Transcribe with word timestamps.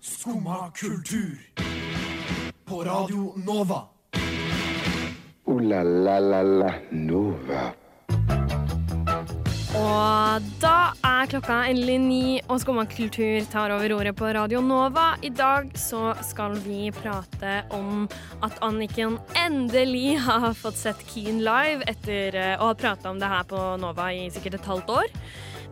Skumma 0.00 0.70
kultur. 0.74 1.38
På 2.64 2.84
Radio 2.84 3.32
Nova. 3.36 3.82
O-la-la-la-la 5.44 6.72
Nova. 6.90 7.62
Og 9.72 10.48
da 10.60 10.92
er 11.00 11.30
klokka 11.32 11.58
endelig 11.70 11.98
ni, 12.02 12.24
og 12.48 12.60
Skumma 12.60 12.84
kultur 12.90 13.44
tar 13.52 13.72
over 13.72 13.94
ordet 13.96 14.12
på 14.18 14.28
Radio 14.36 14.60
Nova. 14.60 15.14
I 15.24 15.30
dag 15.32 15.70
så 15.78 16.12
skal 16.24 16.58
vi 16.64 16.90
prate 16.92 17.62
om 17.72 18.04
at 18.44 18.58
Anniken 18.60 19.16
endelig 19.38 20.18
har 20.26 20.52
fått 20.58 20.76
sett 20.80 21.00
Keen 21.08 21.40
live 21.44 21.88
etter 21.88 22.36
eh, 22.36 22.58
å 22.60 22.72
ha 22.72 22.76
prata 22.76 23.10
om 23.10 23.22
det 23.22 23.32
her 23.32 23.48
på 23.48 23.62
Nova 23.80 24.12
i 24.12 24.28
sikkert 24.34 24.60
et 24.60 24.70
halvt 24.74 24.92
år. 24.92 25.16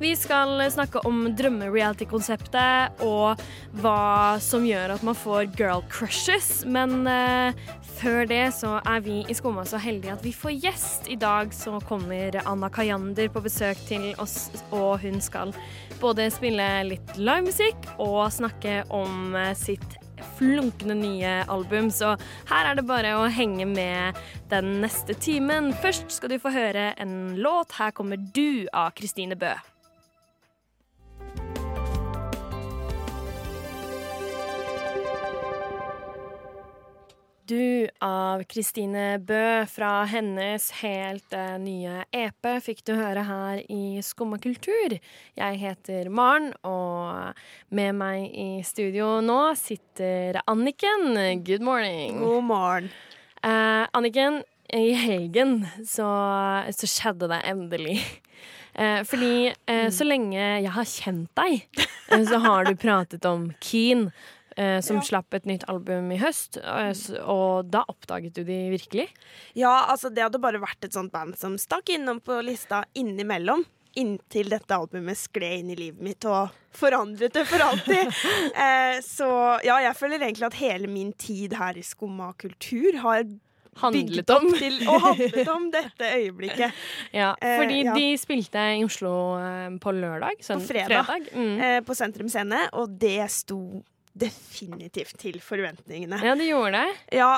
Vi 0.01 0.15
skal 0.17 0.57
snakke 0.73 1.03
om 1.05 1.27
drømmereality-konseptet 1.37 3.03
og 3.05 3.41
hva 3.83 4.39
som 4.41 4.65
gjør 4.65 4.95
at 4.95 5.03
man 5.05 5.17
får 5.19 5.51
girl 5.59 5.83
crushes. 5.93 6.63
Men 6.65 7.03
uh, 7.05 7.53
før 7.99 8.25
det 8.31 8.47
så 8.57 8.79
er 8.81 9.03
vi 9.05 9.19
i 9.29 9.37
Skumma 9.37 9.67
så 9.69 9.77
heldige 9.77 10.15
at 10.15 10.25
vi 10.25 10.33
får 10.33 10.55
gjest. 10.63 11.11
I 11.13 11.19
dag 11.21 11.53
så 11.53 11.77
kommer 11.85 12.39
Anna 12.47 12.71
Kajander 12.73 13.29
på 13.29 13.43
besøk 13.45 13.83
til 13.91 14.15
oss, 14.17 14.49
og 14.73 15.03
hun 15.03 15.21
skal 15.21 15.53
både 16.01 16.31
spille 16.33 16.69
litt 16.89 17.13
livemusikk 17.21 17.91
og 18.01 18.23
snakke 18.33 18.81
om 18.89 19.37
eh, 19.37 19.53
sitt 19.53 19.99
flunkende 20.39 20.97
nye 20.97 21.35
album, 21.53 21.91
så 21.93 22.15
her 22.49 22.71
er 22.71 22.79
det 22.79 22.87
bare 22.89 23.13
å 23.19 23.29
henge 23.33 23.67
med 23.69 24.17
den 24.49 24.79
neste 24.81 25.17
timen. 25.21 25.75
Først 25.85 26.09
skal 26.17 26.33
du 26.33 26.39
få 26.41 26.53
høre 26.57 26.95
en 27.01 27.37
låt. 27.37 27.77
Her 27.77 27.93
kommer 27.93 28.17
Du 28.17 28.65
av 28.73 28.95
Kristine 28.97 29.37
Bø. 29.37 29.53
Du 37.51 37.89
av 37.99 38.45
Kristine 38.47 39.19
Bø 39.27 39.65
fra 39.67 40.05
hennes 40.07 40.69
helt 40.85 41.35
eh, 41.35 41.57
nye 41.59 42.05
EP 42.15 42.47
fikk 42.63 42.85
du 42.87 42.93
høre 42.95 43.25
her 43.27 43.63
i 43.67 43.99
Skumma 44.07 44.39
kultur. 44.39 44.95
Jeg 45.35 45.59
heter 45.59 46.13
Maren, 46.15 46.53
og 46.63 47.35
med 47.75 47.99
meg 47.99 48.29
i 48.31 48.63
studio 48.63 49.17
nå 49.25 49.41
sitter 49.59 50.39
Anniken. 50.45 51.19
Good 51.43 51.67
morning. 51.67 52.21
God 52.23 52.47
morgen. 52.53 52.91
Eh, 53.43 53.83
Anniken, 53.99 54.45
i 54.71 54.95
helgen 54.95 55.65
så, 55.83 56.07
så 56.71 56.87
skjedde 56.95 57.33
det 57.33 57.43
endelig. 57.51 57.99
Eh, 58.79 59.01
fordi 59.03 59.51
eh, 59.51 59.89
så 59.91 60.07
lenge 60.07 60.39
jeg 60.39 60.71
har 60.77 60.87
kjent 60.87 61.33
deg, 61.41 61.65
eh, 62.15 62.23
så 62.31 62.39
har 62.47 62.71
du 62.71 62.77
pratet 62.79 63.27
om 63.27 63.49
Keen. 63.59 64.13
Eh, 64.57 64.81
som 64.81 64.97
Ja. 64.97 65.03
slapp 65.03 65.35
et 65.35 65.45
nytt 65.47 65.65
album 65.69 66.11
i 66.13 66.19
høst, 66.19 66.57
eh, 66.59 66.93
og 67.25 67.71
da 67.71 67.85
oppdaget 67.89 68.35
du 68.35 68.45
de 68.45 68.71
virkelig? 68.71 69.09
Ja, 69.55 69.87
altså 69.89 70.11
det 70.13 70.23
hadde 70.23 70.41
bare 70.41 70.61
vært 70.61 70.85
et 70.85 70.93
sånt 70.93 71.13
band 71.13 71.37
som 71.39 71.57
stakk 71.59 71.89
innom 71.91 72.21
på 72.21 72.41
lista 72.45 72.85
innimellom. 72.95 73.65
Inntil 73.99 74.49
dette 74.49 74.71
albumet 74.71 75.19
skled 75.19 75.59
inn 75.65 75.71
i 75.71 75.75
livet 75.75 76.01
mitt 76.01 76.25
og 76.25 76.51
forandret 76.73 77.33
det 77.35 77.43
for 77.51 77.59
alltid. 77.59 78.07
eh, 78.55 79.01
så 79.03 79.59
ja, 79.67 79.81
jeg 79.83 79.97
føler 79.99 80.21
egentlig 80.23 80.47
at 80.47 80.55
hele 80.61 80.87
min 80.87 81.13
tid 81.13 81.55
her 81.59 81.75
i 81.77 81.83
Skumma 81.83 82.33
kultur 82.39 83.01
har 83.03 83.25
Handlet 83.81 84.29
om. 84.35 84.49
til 84.59 84.81
og 84.91 85.01
handlet 85.01 85.49
om 85.49 85.69
dette 85.71 86.09
øyeblikket. 86.19 86.73
Ja, 87.15 87.35
Eh, 87.41 87.57
fordi 87.63 87.85
ja. 87.85 87.95
de 87.95 88.07
spilte 88.19 88.59
i 88.77 88.83
Oslo 88.85 89.13
eh, 89.39 89.71
på 89.81 89.93
lørdag. 89.95 90.39
På 90.43 90.59
fredag. 90.61 91.07
fredag. 91.07 91.29
Mm. 91.35 91.61
Eh, 91.61 91.81
på 91.87 91.95
Sentrum 91.97 92.29
Scene, 92.29 92.69
og 92.75 92.99
det 93.01 93.31
sto 93.31 93.83
definitivt 94.17 95.19
til 95.21 95.39
forventningene. 95.45 96.21
Ja, 96.25 96.35
det 96.39 96.49
gjorde 96.49 96.81
det. 96.81 96.95
Ja, 97.21 97.33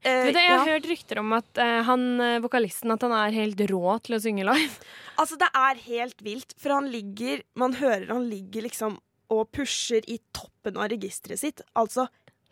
eh, 0.00 0.28
du, 0.30 0.38
jeg 0.38 0.52
har 0.52 0.62
ja. 0.62 0.76
hørt 0.76 0.88
rykter 0.90 1.20
om 1.22 1.34
at 1.36 1.60
eh, 1.62 1.80
han, 1.88 2.06
eh, 2.22 2.38
vokalisten 2.44 2.94
at 2.94 3.04
han 3.06 3.14
er 3.16 3.36
helt 3.36 3.60
rå 3.70 3.98
til 4.06 4.18
å 4.18 4.22
synge 4.22 4.46
live. 4.48 4.72
Altså, 5.16 5.38
det 5.40 5.46
er 5.56 5.78
helt 5.86 6.18
vilt, 6.20 6.50
for 6.60 6.74
han 6.74 6.90
ligger 6.92 7.40
Man 7.56 7.72
hører 7.78 8.10
han 8.10 8.26
ligger 8.28 8.66
liksom 8.66 8.98
og 9.32 9.48
pusher 9.56 10.04
i 10.06 10.18
toppen 10.36 10.76
av 10.78 10.90
registeret 10.92 11.40
sitt. 11.40 11.62
Altså 11.74 12.04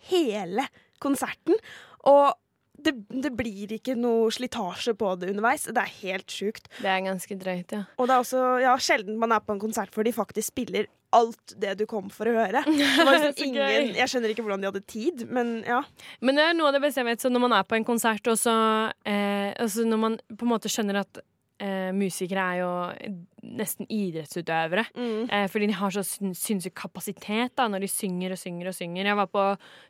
hele 0.08 0.64
konserten. 1.02 1.54
Og 2.08 2.32
det, 2.84 2.94
det 3.08 3.30
blir 3.36 3.76
ikke 3.76 3.94
noe 3.98 4.32
slitasje 4.34 4.96
på 4.98 5.12
det 5.20 5.30
underveis. 5.32 5.68
Det 5.68 5.80
er 5.80 5.94
helt 6.02 6.34
sjukt. 6.34 6.68
Det 6.80 6.90
er 6.90 7.04
ganske 7.06 7.38
drøyt, 7.40 7.76
ja. 7.76 7.84
Og 7.96 8.08
det 8.08 8.16
er 8.16 8.24
også 8.24 8.42
ja, 8.64 8.74
sjelden 8.82 9.20
man 9.20 9.34
er 9.34 9.44
på 9.44 9.54
en 9.54 9.62
konsert 9.62 9.94
hvor 9.94 10.06
de 10.06 10.14
faktisk 10.14 10.52
spiller 10.52 10.90
alt 11.14 11.54
det 11.62 11.76
du 11.80 11.84
kom 11.90 12.08
for 12.12 12.28
å 12.30 12.34
høre. 12.36 12.64
Det 12.78 13.04
var 13.06 13.20
liksom 13.22 13.48
ingen, 13.50 13.92
jeg 13.96 14.10
skjønner 14.12 14.32
ikke 14.34 14.44
hvordan 14.46 14.64
de 14.64 14.70
hadde 14.72 14.84
tid, 14.90 15.26
men 15.30 15.54
ja. 15.66 15.82
Men 16.24 16.38
det 16.40 16.48
er 16.50 16.56
noe 16.58 16.70
av 16.72 16.76
det 16.78 16.82
beste 16.84 17.00
jeg 17.02 17.08
vet, 17.12 17.22
så 17.24 17.30
når 17.32 17.44
man 17.46 17.54
er 17.58 17.68
på 17.70 17.78
en 17.78 17.86
konsert, 17.86 18.26
og 18.32 18.40
så 18.40 18.54
eh, 19.06 19.52
altså 19.62 19.86
når 19.88 20.02
man 20.08 20.18
på 20.34 20.46
en 20.48 20.52
måte 20.56 20.70
skjønner 20.72 21.00
at 21.04 21.22
eh, 21.62 21.92
musikere 21.96 22.44
er 22.54 22.60
jo 22.64 22.72
nesten 23.44 23.86
idrettsutøvere. 23.92 24.86
Mm. 24.96 25.26
Eh, 25.28 25.46
fordi 25.52 25.66
de 25.70 25.76
har 25.78 25.92
så 25.94 26.02
sin- 26.06 26.34
sinnssyk 26.36 26.74
kapasitet 26.80 27.52
da, 27.60 27.66
når 27.68 27.84
de 27.84 27.90
synger 27.92 28.32
og 28.34 28.40
synger 28.40 28.70
og 28.72 28.76
synger. 28.78 29.10
Jeg 29.10 29.18
var 29.20 29.28
på 29.30 29.44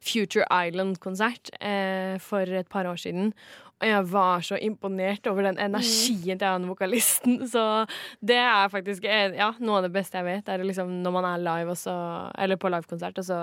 Future 0.04 0.46
Island-konsert 0.50 1.52
eh, 1.60 2.16
for 2.22 2.42
et 2.60 2.68
par 2.72 2.88
år 2.90 2.98
siden. 3.00 3.32
Jeg 3.84 4.06
var 4.12 4.40
så 4.46 4.58
imponert 4.62 5.26
over 5.30 5.42
den 5.50 5.58
energien 5.60 6.38
til 6.40 6.46
han 6.48 6.68
vokalisten. 6.70 7.40
Så 7.50 7.64
det 8.24 8.38
er 8.40 8.72
faktisk 8.72 9.04
ja, 9.04 9.52
noe 9.60 9.80
av 9.82 9.86
det 9.88 9.92
beste 9.94 10.18
jeg 10.20 10.28
vet. 10.28 10.48
Er 10.48 10.64
liksom 10.64 10.90
når 11.04 11.14
man 11.18 11.28
er 11.34 11.42
live 11.44 11.74
også, 11.76 11.94
eller 12.38 12.56
på 12.60 12.72
livekonsert, 12.72 13.18
og 13.22 13.28
så 13.28 13.40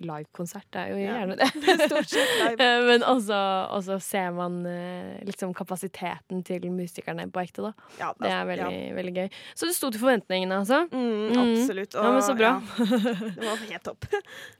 Livekonsert 0.00 0.76
er 0.80 0.92
jo 0.94 1.00
gjerne 1.02 1.34
det. 1.40 1.48
Stort 1.82 2.08
sett 2.08 2.30
live. 2.40 2.68
Men 2.88 3.02
også, 3.04 3.36
også 3.76 3.98
ser 4.00 4.30
man 4.32 4.54
eh, 4.70 5.18
liksom 5.28 5.52
kapasiteten 5.58 6.40
til 6.46 6.64
musikerne 6.72 7.26
på 7.34 7.42
ekte, 7.42 7.66
da. 7.66 7.72
Ja, 8.00 8.08
Det 8.16 8.30
er 8.32 8.46
veldig, 8.48 8.78
veldig 8.96 9.14
gøy. 9.18 9.28
Så 9.52 9.68
det 9.68 9.76
sto 9.76 9.90
til 9.92 10.00
forventningene, 10.00 10.62
altså. 10.62 10.86
Mm, 10.88 11.08
Mm. 11.20 11.36
absolutt. 11.42 11.94
Ja, 11.98 12.10
men 12.14 12.22
så 12.24 12.34
bra. 12.38 12.54
det 12.80 13.44
var 13.44 13.60
helt 13.60 13.84
topp. 13.84 14.06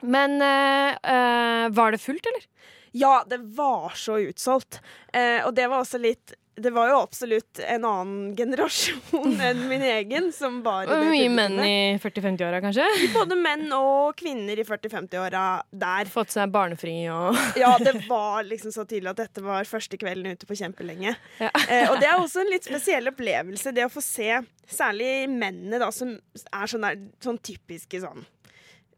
Men 0.04 0.36
eh, 0.44 0.98
eh, 1.14 1.64
var 1.78 1.96
det 1.96 2.02
fullt, 2.04 2.26
eller? 2.34 2.44
Ja, 2.92 3.24
det 3.28 3.38
var 3.38 3.92
så 3.96 4.18
utsolgt. 4.18 4.80
Eh, 5.12 5.46
og 5.46 5.54
det 5.54 5.68
var 5.70 5.84
også 5.84 5.98
litt 6.02 6.34
Det 6.60 6.72
var 6.74 6.90
jo 6.90 6.96
absolutt 7.00 7.60
en 7.62 7.84
annen 7.88 8.32
generasjon 8.36 9.36
enn 9.48 9.62
min 9.70 9.84
egen 9.86 10.26
som 10.34 10.58
var 10.64 10.90
Mye 11.06 11.30
menn 11.32 11.56
i 11.64 11.76
40-50-åra, 12.02 12.60
kanskje? 12.60 12.84
Både 13.14 13.38
menn 13.38 13.70
og 13.72 14.18
kvinner 14.18 14.60
i 14.60 14.66
40-50-åra 14.66 15.44
der. 15.70 16.10
Fått 16.12 16.34
seg 16.34 16.52
barnefri 16.52 16.96
og 17.14 17.38
Ja, 17.62 17.72
det 17.80 17.94
var 18.10 18.44
liksom 18.44 18.74
så 18.74 18.84
tydelig 18.84 19.14
at 19.14 19.22
dette 19.24 19.46
var 19.46 19.68
første 19.70 19.96
kvelden 20.00 20.34
ute 20.34 20.48
på 20.50 20.58
kjempelenge. 20.58 21.14
Ja. 21.40 21.52
Eh, 21.64 21.86
og 21.88 21.96
det 22.02 22.10
er 22.10 22.18
også 22.18 22.44
en 22.44 22.52
litt 22.52 22.68
spesiell 22.70 23.08
opplevelse, 23.14 23.72
det 23.76 23.86
å 23.86 23.92
få 23.92 24.04
se 24.04 24.42
særlig 24.70 25.30
mennene 25.32 25.80
da, 25.80 25.88
som 25.94 26.12
er 26.18 26.70
sånn, 26.70 26.84
der, 26.84 27.00
sånn 27.24 27.40
typiske 27.42 28.02
sånn 28.04 28.26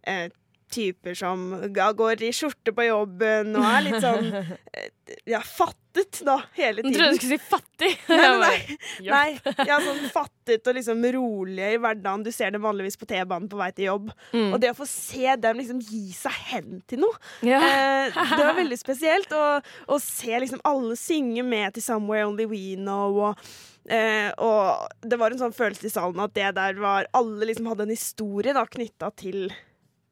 eh, 0.08 0.26
Typer 0.72 1.14
som 1.18 1.48
går 1.70 2.22
i 2.24 2.32
skjorte 2.34 2.72
på 2.74 2.86
jobben 2.88 3.54
og 3.58 3.66
er 3.68 3.84
litt 3.86 4.00
sånn 4.02 4.30
ja, 5.28 5.40
fattet, 5.44 6.22
da, 6.24 6.38
hele 6.56 6.80
tiden. 6.82 6.94
trodde 6.94 7.12
du 7.12 7.18
skulle 7.18 7.36
si 7.36 7.50
fattig. 7.50 7.90
Nei, 8.08 8.16
nei, 8.16 8.38
nei. 8.40 8.76
ja. 9.06 9.18
nei. 9.18 9.54
Ja, 9.68 9.76
sånn 9.84 10.06
fattet 10.14 10.68
og 10.70 10.76
liksom 10.78 11.02
rolige 11.14 11.72
i 11.74 11.80
hverdagen. 11.82 12.22
Du 12.24 12.30
ser 12.32 12.54
dem 12.54 12.62
vanligvis 12.64 12.96
på 12.96 13.08
T-banen 13.10 13.50
på 13.52 13.58
vei 13.60 13.68
til 13.76 13.90
jobb. 13.90 14.06
Mm. 14.32 14.52
Og 14.54 14.60
det 14.62 14.70
å 14.72 14.78
få 14.78 14.86
se 14.88 15.34
dem 15.42 15.60
liksom 15.60 15.82
gi 15.84 16.04
seg 16.16 16.38
hen 16.52 16.78
til 16.88 17.02
noe, 17.04 17.18
Ja. 17.44 17.58
eh, 17.60 18.22
det 18.32 18.40
var 18.40 18.56
veldig 18.56 18.78
spesielt. 18.80 19.34
Og, 19.36 19.68
og 19.92 20.00
se 20.04 20.40
liksom 20.46 20.62
alle 20.64 20.96
synge 20.96 21.44
med 21.44 21.74
til 21.76 21.82
'Somewhere 21.84 22.30
Only 22.30 22.46
We 22.48 22.62
Know'. 22.80 23.20
Og, 23.26 23.52
eh, 23.90 24.30
og 24.38 24.88
det 25.02 25.18
var 25.20 25.34
en 25.34 25.42
sånn 25.44 25.52
følelse 25.56 25.90
i 25.90 25.92
salen 25.92 26.20
at 26.24 26.32
det 26.34 26.54
der 26.56 26.74
var 26.80 27.06
Alle 27.12 27.50
liksom 27.50 27.66
hadde 27.68 27.82
en 27.84 27.92
historie 27.96 28.54
da 28.54 28.64
knytta 28.64 29.10
til 29.18 29.52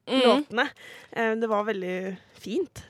Mm. 0.08 0.20
låtene. 0.26 0.69
Eh, 1.12 1.35
det 1.37 1.47
var 1.50 1.64
veldig 1.64 2.17
fint. 2.41 2.85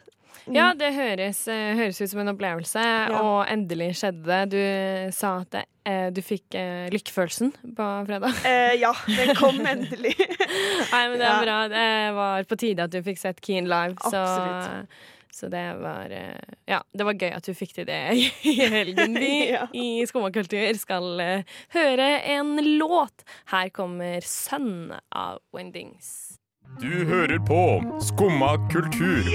Ja, 0.50 0.72
det 0.74 0.88
høres, 0.96 1.46
eh, 1.52 1.74
høres 1.76 2.00
ut 2.00 2.10
som 2.10 2.20
en 2.22 2.30
opplevelse, 2.32 2.82
og 3.20 3.44
endelig 3.52 3.90
skjedde 4.00 4.24
det. 4.24 4.38
Du 4.50 5.12
sa 5.14 5.34
at 5.44 5.50
det, 5.52 5.64
eh, 5.86 6.08
du 6.10 6.20
fikk 6.24 6.54
eh, 6.58 6.88
lykkefølelsen 6.90 7.52
på 7.76 7.88
fredag. 8.08 8.32
Eh, 8.48 8.74
ja, 8.80 8.90
den 9.06 9.34
kom 9.36 9.60
endelig. 9.60 10.16
Nei, 10.92 11.02
men 11.12 11.18
det 11.20 11.28
er 11.28 11.36
Ja. 11.36 11.42
bra. 11.44 11.58
Det 11.68 12.14
var 12.16 12.44
på 12.50 12.56
tide 12.58 12.82
at 12.88 12.90
du 12.90 13.02
fikk 13.02 13.18
sett 13.20 13.40
Keen 13.44 13.68
live. 13.68 13.94
Så, 14.00 14.16
Absolutt. 14.16 14.88
så 15.30 15.50
det 15.52 15.66
var 15.78 16.10
eh, 16.10 16.56
Ja, 16.66 16.80
det 16.96 17.04
var 17.06 17.14
gøy 17.20 17.30
at 17.36 17.44
du 17.46 17.52
fikk 17.54 17.74
til 17.76 17.86
det 17.86 18.00
i 18.42 18.56
helgen. 18.64 19.14
Vi 19.20 19.50
Ja. 19.52 19.68
i 19.76 20.02
Skumma 20.08 20.32
kultur 20.34 20.72
skal 20.80 21.44
høre 21.76 22.08
en 22.32 22.56
låt. 22.80 23.22
Her 23.52 23.68
kommer 23.68 24.20
'Sønn' 24.24 24.98
av 25.12 25.38
Wendings. 25.52 26.29
Du 26.78 27.04
hører 27.04 27.38
på 27.42 27.60
Skumma 28.00 28.54
kultur. 28.70 29.26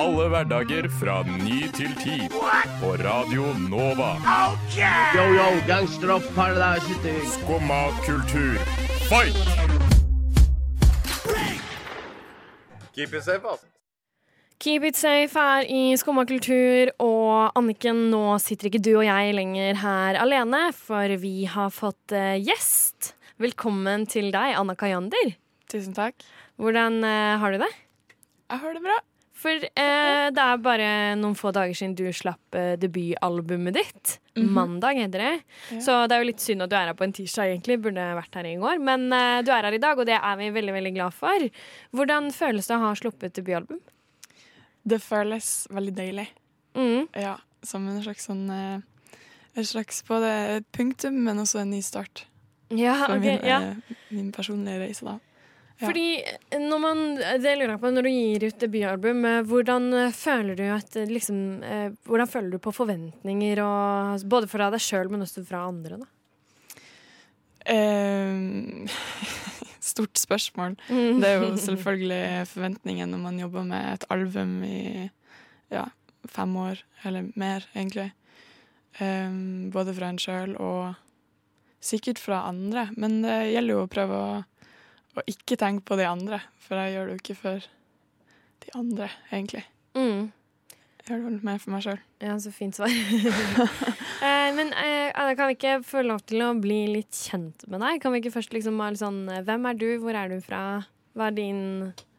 Alle 0.00 0.24
hverdager 0.32 0.88
fra 0.98 1.18
ny 1.28 1.66
til 1.76 1.92
ti. 2.00 2.16
På 2.80 2.94
Radio 2.96 3.50
Nova. 3.68 4.14
Yo, 5.14 5.26
yo, 5.36 5.46
gangsteropp, 5.68 6.24
paradise 6.34 6.86
city. 6.88 7.14
Skumma 7.36 7.82
kultur, 8.06 8.56
fight! 9.10 9.36
Keep 12.96 13.12
it 13.12 13.24
safe, 13.24 13.44
altså. 13.44 13.66
Keep 14.58 14.84
it 14.88 14.96
safe 14.96 15.36
her 15.36 15.68
i 15.68 15.94
Skumma 16.00 16.24
kultur. 16.24 16.90
Og 17.04 17.52
Anniken, 17.58 18.08
nå 18.10 18.38
sitter 18.42 18.70
ikke 18.72 18.80
du 18.82 18.94
og 18.96 19.04
jeg 19.06 19.36
lenger 19.36 19.82
her 19.84 20.18
alene, 20.24 20.70
for 20.72 21.18
vi 21.20 21.44
har 21.52 21.68
fått 21.70 22.16
eh, 22.16 22.40
gjest. 22.40 23.12
Velkommen 23.38 24.08
til 24.08 24.32
deg, 24.32 24.56
Anna 24.56 24.74
Kayander. 24.74 25.36
Tusen 25.68 25.92
takk. 25.94 26.24
Hvordan 26.60 27.02
eh, 27.04 27.34
har 27.42 27.52
du 27.52 27.58
det? 27.62 27.72
Jeg 28.50 28.62
har 28.62 28.74
det 28.76 28.82
bra. 28.84 28.96
For 29.36 29.52
eh, 29.68 30.26
det 30.32 30.40
er 30.40 30.60
bare 30.64 30.86
noen 31.20 31.34
få 31.36 31.50
dager 31.52 31.76
siden 31.76 31.92
du 31.98 32.06
slapp 32.16 32.56
eh, 32.56 32.74
debutalbumet 32.80 33.76
ditt. 33.76 34.14
Mhm. 34.36 34.48
Mandag 34.56 34.96
heter 35.00 35.20
det. 35.22 35.32
Ja. 35.74 35.80
Så 35.84 35.96
det 36.08 36.16
er 36.16 36.22
jo 36.24 36.28
litt 36.30 36.40
synd 36.44 36.64
at 36.64 36.72
du 36.72 36.76
er 36.78 36.88
her 36.88 36.96
på 36.96 37.04
en 37.04 37.12
tirsdag, 37.16 37.52
egentlig. 37.52 37.76
Burde 37.84 38.06
vært 38.16 38.38
her 38.40 38.48
i 38.48 38.54
går. 38.60 38.80
Men 38.88 39.04
eh, 39.12 39.42
du 39.44 39.52
er 39.52 39.68
her 39.68 39.76
i 39.76 39.82
dag, 39.82 40.00
og 40.00 40.08
det 40.08 40.16
er 40.16 40.40
vi 40.40 40.48
veldig 40.56 40.74
veldig 40.78 40.94
glad 40.96 41.16
for. 41.16 41.46
Hvordan 41.96 42.30
føles 42.32 42.70
det 42.70 42.78
å 42.78 42.82
ha 42.86 42.94
sluppet 42.96 43.36
debutalbum? 43.36 43.82
Det 44.86 45.00
føles 45.02 45.50
veldig 45.74 45.94
deilig. 45.98 46.26
Mm. 46.76 47.06
Ja, 47.18 47.36
som 47.64 47.86
en 47.88 48.00
slags 48.04 48.26
sånn 48.28 48.44
eh, 48.52 48.80
Et 49.56 49.64
slags 49.64 50.02
både 50.04 50.62
punktum, 50.76 51.16
men 51.24 51.40
også 51.40 51.62
en 51.62 51.70
ny 51.72 51.78
start 51.84 52.26
Ja, 52.68 52.98
for 53.06 53.16
ok, 53.16 53.22
min, 53.24 53.38
ja. 53.48 53.60
eh, 53.72 53.96
min 54.12 54.28
personlige 54.36 54.82
reise, 54.84 55.06
da. 55.08 55.16
Fordi 55.76 56.06
når 56.56 56.80
man, 56.80 57.00
det 57.42 57.52
lurer 57.58 57.74
jeg 57.74 57.80
på, 57.82 57.90
når 57.92 58.06
du 58.06 58.10
gir 58.12 58.44
ut 58.46 58.60
debutalbum, 58.62 59.24
eh, 59.28 59.42
hvordan 59.44 59.88
eh, 59.98 60.14
føler 60.16 60.56
du 60.56 60.64
at 60.72 60.96
eh, 60.96 61.10
liksom, 61.10 61.40
eh, 61.60 61.88
Hvordan 62.08 62.30
føler 62.32 62.54
du 62.54 62.62
på 62.64 62.72
forventninger, 62.72 63.60
og, 63.60 64.24
både 64.24 64.48
fra 64.48 64.70
deg 64.72 64.80
sjøl, 64.80 65.10
men 65.12 65.26
også 65.26 65.44
fra 65.44 65.66
andre? 65.68 66.00
da? 66.00 66.08
Um, 67.66 68.86
stort 69.92 70.16
spørsmål. 70.18 70.78
Mm. 70.88 71.20
Det 71.20 71.28
er 71.28 71.44
jo 71.44 71.52
selvfølgelig 71.66 72.46
forventningen 72.54 73.12
når 73.12 73.24
man 73.26 73.40
jobber 73.44 73.68
med 73.68 73.92
et 73.92 74.08
album 74.16 74.60
i 74.64 75.10
ja, 75.74 75.88
fem 76.30 76.56
år, 76.62 76.80
eller 77.04 77.28
mer, 77.36 77.68
egentlig. 77.74 78.12
Um, 78.96 79.68
både 79.74 79.92
fra 79.92 80.08
en 80.08 80.20
sjøl 80.22 80.56
og 80.56 80.94
sikkert 81.84 82.22
fra 82.22 82.46
andre. 82.48 82.88
Men 82.96 83.20
det 83.26 83.40
gjelder 83.52 83.76
jo 83.76 83.84
å 83.84 83.90
prøve 83.90 84.20
å, 84.20 84.44
å 85.16 85.24
ikke 85.30 85.58
tenk 85.60 85.84
på 85.88 85.98
de 85.98 86.06
andre, 86.08 86.40
for 86.62 86.80
jeg 86.80 86.94
gjør 86.94 87.08
det 87.08 87.14
jo 87.14 87.22
ikke 87.22 87.38
for 87.38 87.68
de 88.64 88.74
andre, 88.78 89.08
egentlig. 89.30 89.62
Mm. 89.96 90.28
Jeg 91.06 91.08
gjør 91.08 91.20
det 91.20 91.26
vel 91.28 91.38
mer 91.46 91.60
for 91.62 91.72
meg 91.72 91.84
sjøl. 91.84 92.00
Ja, 92.24 92.34
så 92.42 92.50
fint 92.50 92.76
svar. 92.76 92.90
eh, 94.26 94.48
men 94.56 94.72
eh, 94.74 95.12
Anna, 95.14 95.36
kan 95.38 95.50
vi 95.50 95.56
ikke 95.56 95.76
få 95.86 96.02
lov 96.06 96.24
til 96.26 96.42
å 96.42 96.50
bli 96.58 96.80
litt 96.90 97.14
kjent 97.14 97.66
med 97.70 97.84
deg? 97.84 98.00
Kan 98.02 98.14
vi 98.14 98.22
ikke 98.24 98.34
først 98.34 98.56
liksom 98.56 98.80
litt 98.82 99.00
sånn 99.00 99.20
eh, 99.30 99.44
Hvem 99.46 99.68
er 99.70 99.78
du, 99.78 99.88
hvor 100.02 100.18
er 100.18 100.32
du 100.32 100.40
fra? 100.44 100.62
Hva 101.16 101.30
er 101.30 101.36
din 101.36 101.60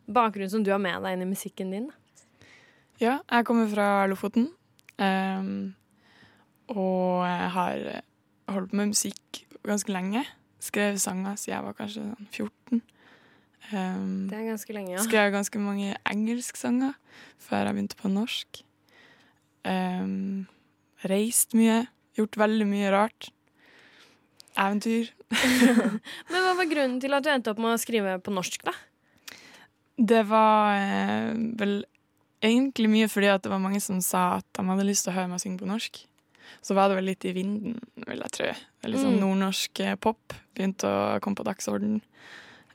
bakgrunn 0.08 0.54
som 0.54 0.64
du 0.64 0.72
har 0.72 0.80
med 0.82 1.04
deg 1.04 1.18
inn 1.18 1.26
i 1.26 1.30
musikken 1.34 1.74
din? 1.76 1.90
Ja, 3.04 3.20
jeg 3.20 3.46
kommer 3.46 3.68
fra 3.70 4.08
Lofoten. 4.10 4.48
ehm, 4.98 5.76
og 6.72 7.28
jeg 7.28 7.52
har 7.54 7.84
holdt 8.50 8.72
på 8.72 8.80
med 8.80 8.96
musikk 8.96 9.44
ganske 9.68 9.92
lenge. 9.92 10.24
Skrev 10.63 10.98
sanger 11.01 11.38
siden 11.38 11.56
jeg 11.56 11.65
var 11.68 11.75
kanskje 11.77 12.04
sånn 12.04 12.30
14. 12.31 12.81
Um, 13.68 14.27
Det 14.31 14.38
er 14.38 14.45
ganske 14.48 14.74
lenge, 14.74 14.94
ja. 14.95 15.04
Skrev 15.04 15.31
ganske 15.36 15.59
mange 15.62 15.95
engelsksanger 16.07 16.95
før 17.44 17.68
jeg 17.68 17.77
begynte 17.77 18.00
på 18.00 18.12
norsk. 18.12 18.62
Um, 19.68 20.48
reist 21.07 21.54
mye. 21.57 21.86
Gjort 22.18 22.39
veldig 22.39 22.68
mye 22.69 22.94
rart. 22.94 23.30
Eventyr. 24.57 25.12
Men 26.31 26.42
hva 26.45 26.56
var 26.57 26.69
grunnen 26.71 27.01
til 27.03 27.13
at 27.13 27.25
du 27.25 27.30
endte 27.30 27.51
opp 27.53 27.62
med 27.62 27.75
å 27.75 27.81
skrive 27.81 28.18
på 28.24 28.33
norsk, 28.33 28.63
da? 28.65 28.74
Det 29.98 30.24
var 30.30 30.77
eh, 30.77 31.33
vel 31.57 31.80
egentlig 32.45 32.89
mye 32.89 33.07
fordi 33.10 33.30
at 33.33 33.44
det 33.44 33.50
var 33.51 33.62
mange 33.62 33.81
som 33.81 34.00
sa 34.06 34.38
at 34.39 34.45
de 34.53 34.65
hadde 34.65 34.86
lyst 34.86 35.06
til 35.06 35.13
å 35.13 35.18
høre 35.18 35.31
meg 35.31 35.42
synge 35.42 35.62
på 35.62 35.69
norsk. 35.69 36.01
Så 36.62 36.76
var 36.78 36.90
det 36.90 36.98
vel 37.00 37.10
litt 37.12 37.26
i 37.26 37.34
vinden, 37.36 37.78
vil 38.08 38.24
jeg 38.24 38.32
tro. 38.38 38.50
Litt 38.88 39.02
sånn 39.02 39.18
Mm. 39.18 39.24
nordnorsk 39.24 39.80
eh, 39.86 39.96
pop 39.96 40.34
begynte 40.56 40.88
å 40.88 41.20
komme 41.24 41.36
på 41.40 41.46
dagsorden. 41.48 42.02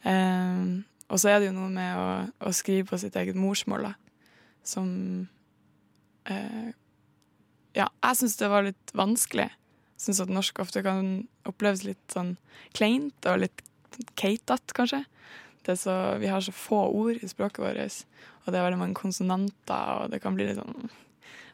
Um, 0.05 0.85
og 1.09 1.19
så 1.21 1.29
er 1.31 1.41
det 1.41 1.51
jo 1.51 1.57
noe 1.59 1.71
med 1.71 1.97
å, 1.97 2.07
å 2.49 2.53
skrive 2.57 2.89
på 2.89 2.99
sitt 2.99 3.17
eget 3.17 3.37
morsmål, 3.39 3.91
da. 3.91 3.95
Som 4.65 5.29
uh, 6.31 6.71
Ja, 7.75 7.89
jeg 8.05 8.17
syns 8.19 8.37
det 8.37 8.51
var 8.53 8.67
litt 8.67 8.93
vanskelig. 8.95 9.49
Syns 9.97 10.21
at 10.21 10.29
norsk 10.33 10.59
ofte 10.61 10.83
kan 10.85 11.29
oppleves 11.49 11.85
litt 11.87 12.03
sånn 12.13 12.37
kleint 12.77 13.29
og 13.31 13.45
litt 13.45 13.63
keitete, 14.19 14.75
kanskje. 14.77 15.05
Det 15.65 15.77
så, 15.79 16.19
vi 16.19 16.27
har 16.27 16.43
så 16.43 16.53
få 16.53 16.83
ord 16.91 17.23
i 17.23 17.29
språket 17.31 17.63
vårt, 17.63 17.99
og 18.43 18.53
det 18.53 18.59
er 18.59 18.67
veldig 18.67 18.81
mange 18.81 18.99
konsonanter, 18.99 20.03
og 20.03 20.11
det 20.11 20.19
kan 20.25 20.35
bli 20.35 20.49
litt 20.49 20.59
sånn 20.59 20.91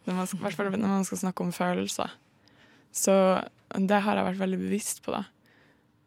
når 0.09 0.17
man 0.17 0.29
skal, 0.31 0.73
når 0.73 0.89
man 0.89 1.07
skal 1.07 1.23
snakke 1.23 1.45
om 1.45 1.55
følelser. 1.55 2.13
Så 2.95 3.15
det 3.77 4.03
har 4.05 4.17
jeg 4.17 4.29
vært 4.31 4.43
veldig 4.43 4.61
bevisst 4.61 5.03
på, 5.05 5.13
da, 5.13 5.25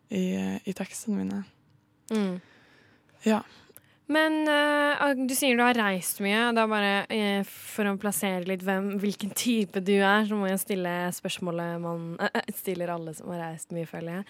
i, 0.09 0.25
i 0.65 0.75
tekstene 0.77 1.21
mine. 1.21 1.44
Mm. 2.12 2.39
Ja. 3.27 3.44
Men 4.12 4.42
uh, 4.50 5.13
du 5.15 5.31
sier 5.38 5.56
du 5.56 5.63
har 5.63 5.77
reist 5.77 6.19
mye. 6.24 6.50
Da 6.57 6.65
bare 6.68 7.06
uh, 7.07 7.48
For 7.48 7.88
å 7.88 7.95
plassere 8.01 8.44
litt 8.50 8.65
hvem, 8.65 8.95
hvilken 9.00 9.31
type 9.38 9.83
du 9.86 9.94
er, 10.00 10.25
så 10.27 10.36
må 10.36 10.50
jeg 10.50 10.63
stille 10.63 10.95
spørsmålet 11.15 11.77
man 11.83 12.15
uh, 12.19 12.42
stiller 12.57 12.92
alle 12.92 13.13
som 13.15 13.31
har 13.31 13.45
reist 13.45 13.71
mye, 13.75 13.88
føler 13.88 14.19
jeg. 14.19 14.25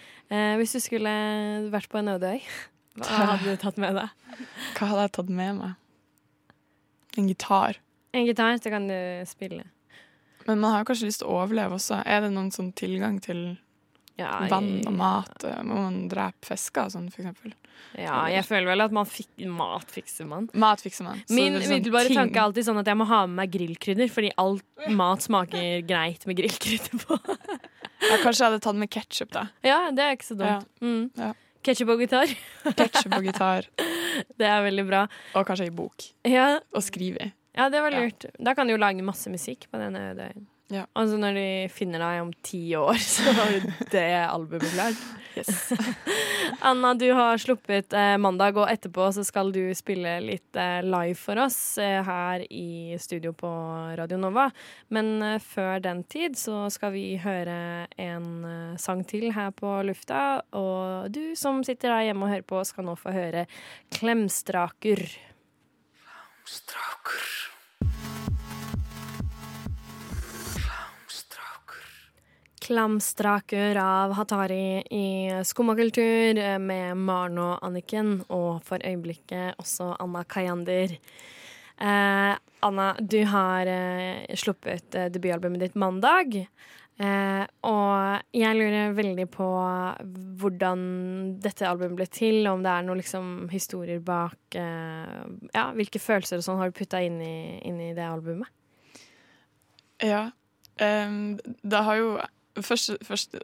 Hvis 0.60 0.76
du 0.76 0.82
skulle 0.84 1.14
vært 1.72 1.90
på 1.90 1.98
en 1.98 2.12
øde 2.14 2.36
øy, 2.36 2.44
hva 3.00 3.30
hadde 3.32 3.54
du 3.54 3.60
tatt 3.60 3.78
med 3.80 3.96
deg? 3.96 4.12
Hva 4.76 4.90
hadde 4.90 5.06
jeg 5.06 5.14
tatt 5.16 5.32
med 5.32 5.56
meg? 5.62 5.78
En 7.18 7.28
gitar. 7.28 7.80
En 8.12 8.26
gitar, 8.28 8.58
så 8.60 8.70
kan 8.72 8.88
du 8.88 8.96
spille. 9.28 9.64
Men 10.46 10.60
man 10.60 10.74
har 10.74 10.86
kanskje 10.88 11.08
lyst 11.08 11.22
til 11.22 11.30
å 11.30 11.42
overleve 11.42 11.78
også. 11.78 12.02
Er 12.04 12.24
det 12.24 12.32
noen 12.34 12.50
sånn 12.54 12.72
tilgang 12.76 13.20
til 13.22 13.54
Ja, 14.18 14.42
vann 14.50 14.82
og 14.86 14.94
mat? 14.98 15.46
Må 15.64 15.78
man 15.86 16.00
drepe 16.10 16.50
fisker 16.50 16.88
og 16.88 16.94
sånn, 16.94 17.08
for 17.14 17.22
eksempel? 17.22 17.54
Ja, 17.98 18.24
jeg 18.30 18.44
føler 18.46 18.68
vel 18.72 18.84
at 18.84 18.94
man 18.94 19.08
fik 19.08 19.30
mat 19.48 19.90
fikser 19.92 20.26
man. 20.28 20.48
Mat 20.58 20.82
fikser 20.84 21.06
man. 21.06 21.22
Så 21.28 21.36
Min 21.36 21.56
det 21.56 21.64
er 21.66 21.82
sånn 21.82 22.18
tanke 22.18 22.40
er 22.40 22.44
alltid 22.46 22.68
sånn 22.68 22.80
at 22.82 22.90
jeg 22.90 22.98
må 23.00 23.06
ha 23.08 23.22
med 23.26 23.38
meg 23.42 23.54
grillkrydder, 23.54 24.10
fordi 24.12 24.32
alt 24.40 24.90
mat 24.92 25.24
smaker 25.24 25.84
greit 25.88 26.26
med 26.28 26.40
grillkrydder 26.42 27.06
på. 27.06 27.20
Ja, 28.02 28.16
kanskje 28.18 28.42
jeg 28.42 28.48
hadde 28.50 28.62
tatt 28.64 28.78
med 28.80 28.90
ketsjup, 28.90 29.28
da. 29.30 29.44
Ja, 29.62 29.76
det 29.94 30.02
er 30.02 30.16
ikke 30.16 30.26
så 30.26 30.34
dumt. 30.34 30.66
Mm. 30.82 31.04
Ja. 31.14 31.28
Ketsjup 31.62 31.92
og 31.94 32.00
gitar. 32.02 32.32
Ketchup 32.74 33.14
og 33.14 33.28
gitar. 33.28 33.68
Det 34.38 34.48
er 34.48 34.64
veldig 34.64 34.84
bra. 34.88 35.04
Og 35.38 35.46
kanskje 35.46 35.68
ei 35.68 35.72
bok 35.74 36.08
Ja, 36.28 36.58
Og 36.74 36.82
skrive 36.84 37.22
i. 37.22 37.30
ja 37.56 37.68
det 37.68 37.80
var 37.84 37.92
Ja. 37.92 38.00
lurt. 38.00 38.24
Da 38.38 38.54
kan 38.54 38.66
du 38.66 38.72
jo 38.74 38.80
lage 38.80 39.02
masse 39.04 39.30
musikk 39.30 39.68
på 39.70 39.78
denne 39.78 40.10
øde 40.12 40.30
øyen. 40.32 40.46
Ja. 40.72 40.86
Altså 40.96 41.18
når 41.20 41.34
de 41.36 41.68
finner 41.68 42.00
deg 42.00 42.22
om 42.22 42.30
ti 42.42 42.70
år, 42.78 42.96
så 43.14 43.32
har 43.36 43.50
du 43.52 43.72
det 43.92 44.06
albumet 44.24 44.70
klart. 44.72 45.02
Anna, 46.62 46.94
du 46.94 47.06
har 47.12 47.36
sluppet 47.40 47.92
eh, 47.92 48.16
mandag, 48.20 48.56
og 48.56 48.68
etterpå 48.70 49.10
så 49.12 49.24
skal 49.26 49.50
du 49.52 49.60
spille 49.76 50.14
litt 50.24 50.56
eh, 50.56 50.80
live 50.84 51.16
for 51.18 51.36
oss 51.44 51.76
eh, 51.82 51.98
her 52.06 52.44
i 52.48 52.96
studio 53.00 53.32
på 53.36 53.50
Radio 53.98 54.16
Nova. 54.20 54.46
Men 54.88 55.10
eh, 55.22 55.38
før 55.44 55.80
den 55.84 56.04
tid 56.04 56.38
så 56.40 56.66
skal 56.72 56.92
vi 56.96 57.04
høre 57.20 57.86
en 58.00 58.30
eh, 58.44 58.76
sang 58.80 59.04
til 59.08 59.28
her 59.36 59.50
på 59.56 59.74
lufta. 59.88 60.40
Og 60.56 61.10
du 61.12 61.34
som 61.36 61.60
sitter 61.66 61.92
der 61.92 62.08
hjemme 62.10 62.28
og 62.28 62.32
hører 62.32 62.48
på, 62.48 62.64
skal 62.68 62.88
nå 62.88 62.96
få 63.00 63.12
høre 63.12 63.44
Klemstraker. 63.92 65.04
Klamstraker 72.62 73.76
av 73.76 74.12
Hatari 74.12 74.82
i 74.90 75.30
Skummakultur 75.44 76.38
eh, 76.38 76.58
med 76.58 76.96
Maren 76.96 77.40
og 77.42 77.58
Anniken, 77.66 78.20
og 78.30 78.62
for 78.64 78.78
øyeblikket 78.86 79.58
også 79.58 79.90
Anna 80.00 80.22
Kayander. 80.24 80.94
Eh, 81.82 82.36
Anna, 82.60 82.86
du 83.00 83.18
har 83.24 83.66
eh, 83.66 84.36
sluppet 84.38 84.94
eh, 84.94 85.10
debutalbumet 85.10 85.60
ditt 85.66 85.74
mandag. 85.74 86.46
Eh, 87.00 87.44
og 87.66 88.36
jeg 88.36 88.56
lurer 88.58 88.92
veldig 88.94 89.24
på 89.32 89.46
hvordan 90.42 90.82
dette 91.42 91.66
albumet 91.66 91.96
ble 92.02 92.06
til, 92.12 92.44
om 92.50 92.60
det 92.62 92.72
er 92.72 92.84
noen 92.84 93.00
liksom, 93.00 93.30
historier 93.50 94.02
bak 94.04 94.58
eh, 94.60 95.22
Ja, 95.56 95.70
hvilke 95.72 96.02
følelser 96.02 96.38
og 96.38 96.44
sånn 96.46 96.60
har 96.60 96.70
du 96.70 96.76
putta 96.76 97.00
inn, 97.02 97.16
inn 97.22 97.80
i 97.80 97.94
det 97.96 98.04
albumet? 98.06 98.52
Ja. 100.02 100.30
em, 100.82 101.38
det 101.62 101.82
har 101.86 101.98
jo 101.98 102.12
første, 102.60 102.98
første, 103.06 103.42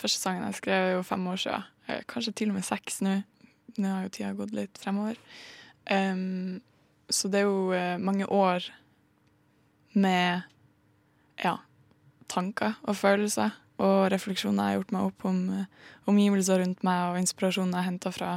første 0.00 0.18
sangen 0.18 0.44
jeg 0.46 0.60
skrev, 0.60 0.86
er 0.86 0.96
jo 0.98 1.06
fem 1.06 1.26
år 1.26 1.40
siden. 1.42 1.68
Eh, 1.88 2.02
Kanskje 2.08 2.36
til 2.38 2.52
og 2.52 2.58
med 2.60 2.66
seks 2.66 3.00
nå. 3.04 3.20
Nå 3.80 3.94
har 3.94 4.06
jo 4.06 4.12
tida 4.14 4.34
gått 4.38 4.54
litt 4.54 4.78
fremover. 4.82 5.18
Um, 5.90 6.60
så 7.10 7.30
det 7.30 7.40
er 7.40 7.48
jo 7.48 7.72
eh, 7.74 7.96
mange 7.98 8.26
år 8.30 8.66
med 9.98 10.42
ja, 11.40 11.56
tanker 12.30 12.78
og 12.86 12.96
følelser 12.98 13.56
og 13.80 14.10
refleksjoner 14.12 14.60
jeg 14.60 14.74
har 14.74 14.80
gjort 14.80 14.94
meg 14.94 15.08
opp 15.08 15.26
om 15.28 15.38
eh, 15.56 15.68
omgivelser 16.10 16.60
rundt 16.60 16.82
meg, 16.86 17.04
og 17.10 17.20
inspirasjoner 17.20 17.80
jeg 17.80 17.88
henter 17.88 18.14
fra 18.14 18.32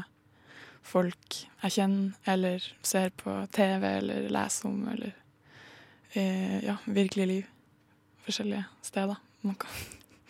folk 0.84 1.40
jeg 1.64 1.76
kjenner, 1.78 2.14
eller 2.28 2.70
ser 2.84 3.12
på 3.20 3.36
TV, 3.56 3.88
eller 4.00 4.30
leser 4.32 4.70
om, 4.70 4.80
eller 4.94 5.12
eh, 6.16 6.60
ja, 6.64 6.78
virkelig 6.86 7.28
liv. 7.28 7.52
Forskjellige 8.24 8.64
steder. 8.84 9.20
Noe. 9.44 9.74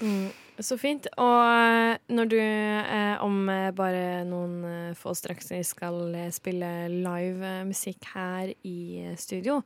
Mm, 0.01 0.29
så 0.65 0.77
fint. 0.81 1.07
Og 1.21 1.39
eh, 1.45 1.97
når 2.09 2.29
du 2.31 2.37
eh, 2.41 3.17
om 3.21 3.49
eh, 3.53 3.69
bare 3.75 4.23
noen 4.25 4.95
få 4.97 5.13
straks 5.17 5.51
skal 5.67 6.15
spille 6.33 6.71
live 6.89 7.59
musikk 7.69 8.09
her 8.15 8.53
i 8.65 9.13
studio, 9.17 9.61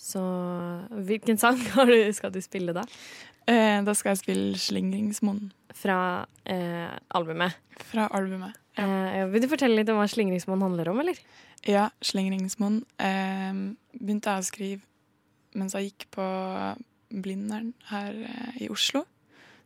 så 0.00 0.22
hvilken 1.06 1.38
sang 1.40 1.60
har 1.76 1.90
du, 1.90 1.98
skal 2.16 2.32
du 2.32 2.40
spille 2.44 2.74
da? 2.76 2.86
Eh, 3.50 3.80
da 3.84 3.94
skal 3.96 4.14
jeg 4.14 4.22
spille 4.24 4.58
'Slingringsmonn' 4.58 5.50
Fra 5.76 6.26
eh, 6.44 6.90
albumet. 7.14 7.54
fra 7.88 8.08
albumet. 8.12 8.56
Ja. 8.76 8.86
Eh, 9.22 9.26
vil 9.32 9.42
du 9.44 9.48
fortelle 9.48 9.76
litt 9.78 9.88
om 9.92 10.00
hva 10.00 10.08
Slingringsmonn 10.10 10.62
handler 10.62 10.90
om, 10.92 11.00
eller? 11.00 11.18
Ja, 11.66 11.88
'Slingringsmonn' 12.00 12.82
eh, 12.98 13.52
begynte 13.98 14.32
jeg 14.34 14.44
å 14.44 14.48
skrive 14.48 14.80
mens 15.58 15.74
jeg 15.74 15.90
gikk 15.90 16.06
på 16.14 16.24
Blindern 17.10 17.72
her 17.90 18.14
eh, 18.14 18.64
i 18.66 18.68
Oslo. 18.70 19.04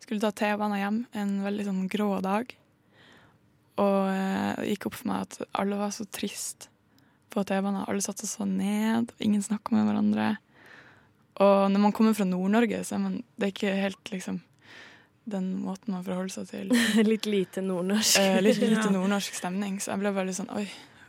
Skulle 0.00 0.20
ta 0.20 0.30
T-banen 0.32 0.80
hjem 0.80 1.00
en 1.20 1.34
veldig 1.44 1.66
sånn 1.68 1.82
grå 1.92 2.08
dag. 2.24 2.54
Og 3.80 4.00
eh, 4.08 4.54
det 4.60 4.70
gikk 4.74 4.88
opp 4.90 4.96
for 5.00 5.10
meg 5.10 5.26
at 5.26 5.50
alle 5.60 5.78
var 5.80 5.92
så 5.94 6.06
trist 6.08 6.68
på 7.34 7.44
T-banen. 7.46 7.84
Alle 7.84 8.04
satt 8.04 8.22
og 8.24 8.30
så 8.30 8.46
ned, 8.48 9.12
og 9.12 9.22
ingen 9.24 9.42
snakka 9.44 9.74
med 9.74 9.88
hverandre. 9.88 10.32
Og 11.42 11.70
når 11.72 11.82
man 11.82 11.94
kommer 11.94 12.14
fra 12.14 12.26
Nord-Norge, 12.28 12.84
så 12.86 12.96
er 12.96 13.02
man 13.02 13.22
Det 13.34 13.48
er 13.48 13.54
ikke 13.54 13.78
helt 13.80 14.12
liksom 14.12 14.42
den 15.24 15.46
måten 15.64 15.94
man 15.94 16.04
forholder 16.04 16.34
seg 16.34 16.50
til 16.50 16.72
litt 17.12 17.26
lite 17.26 17.62
nordnorsk. 17.64 18.18
eh, 18.20 18.42
litt 18.44 18.60
lite 18.60 18.90
nordnorsk 18.94 19.38
stemning, 19.38 19.78
så 19.80 19.94
jeg 19.94 20.02
ble 20.02 20.12
veldig 20.12 20.34
sånn 20.36 20.50
Oi, 20.52 20.66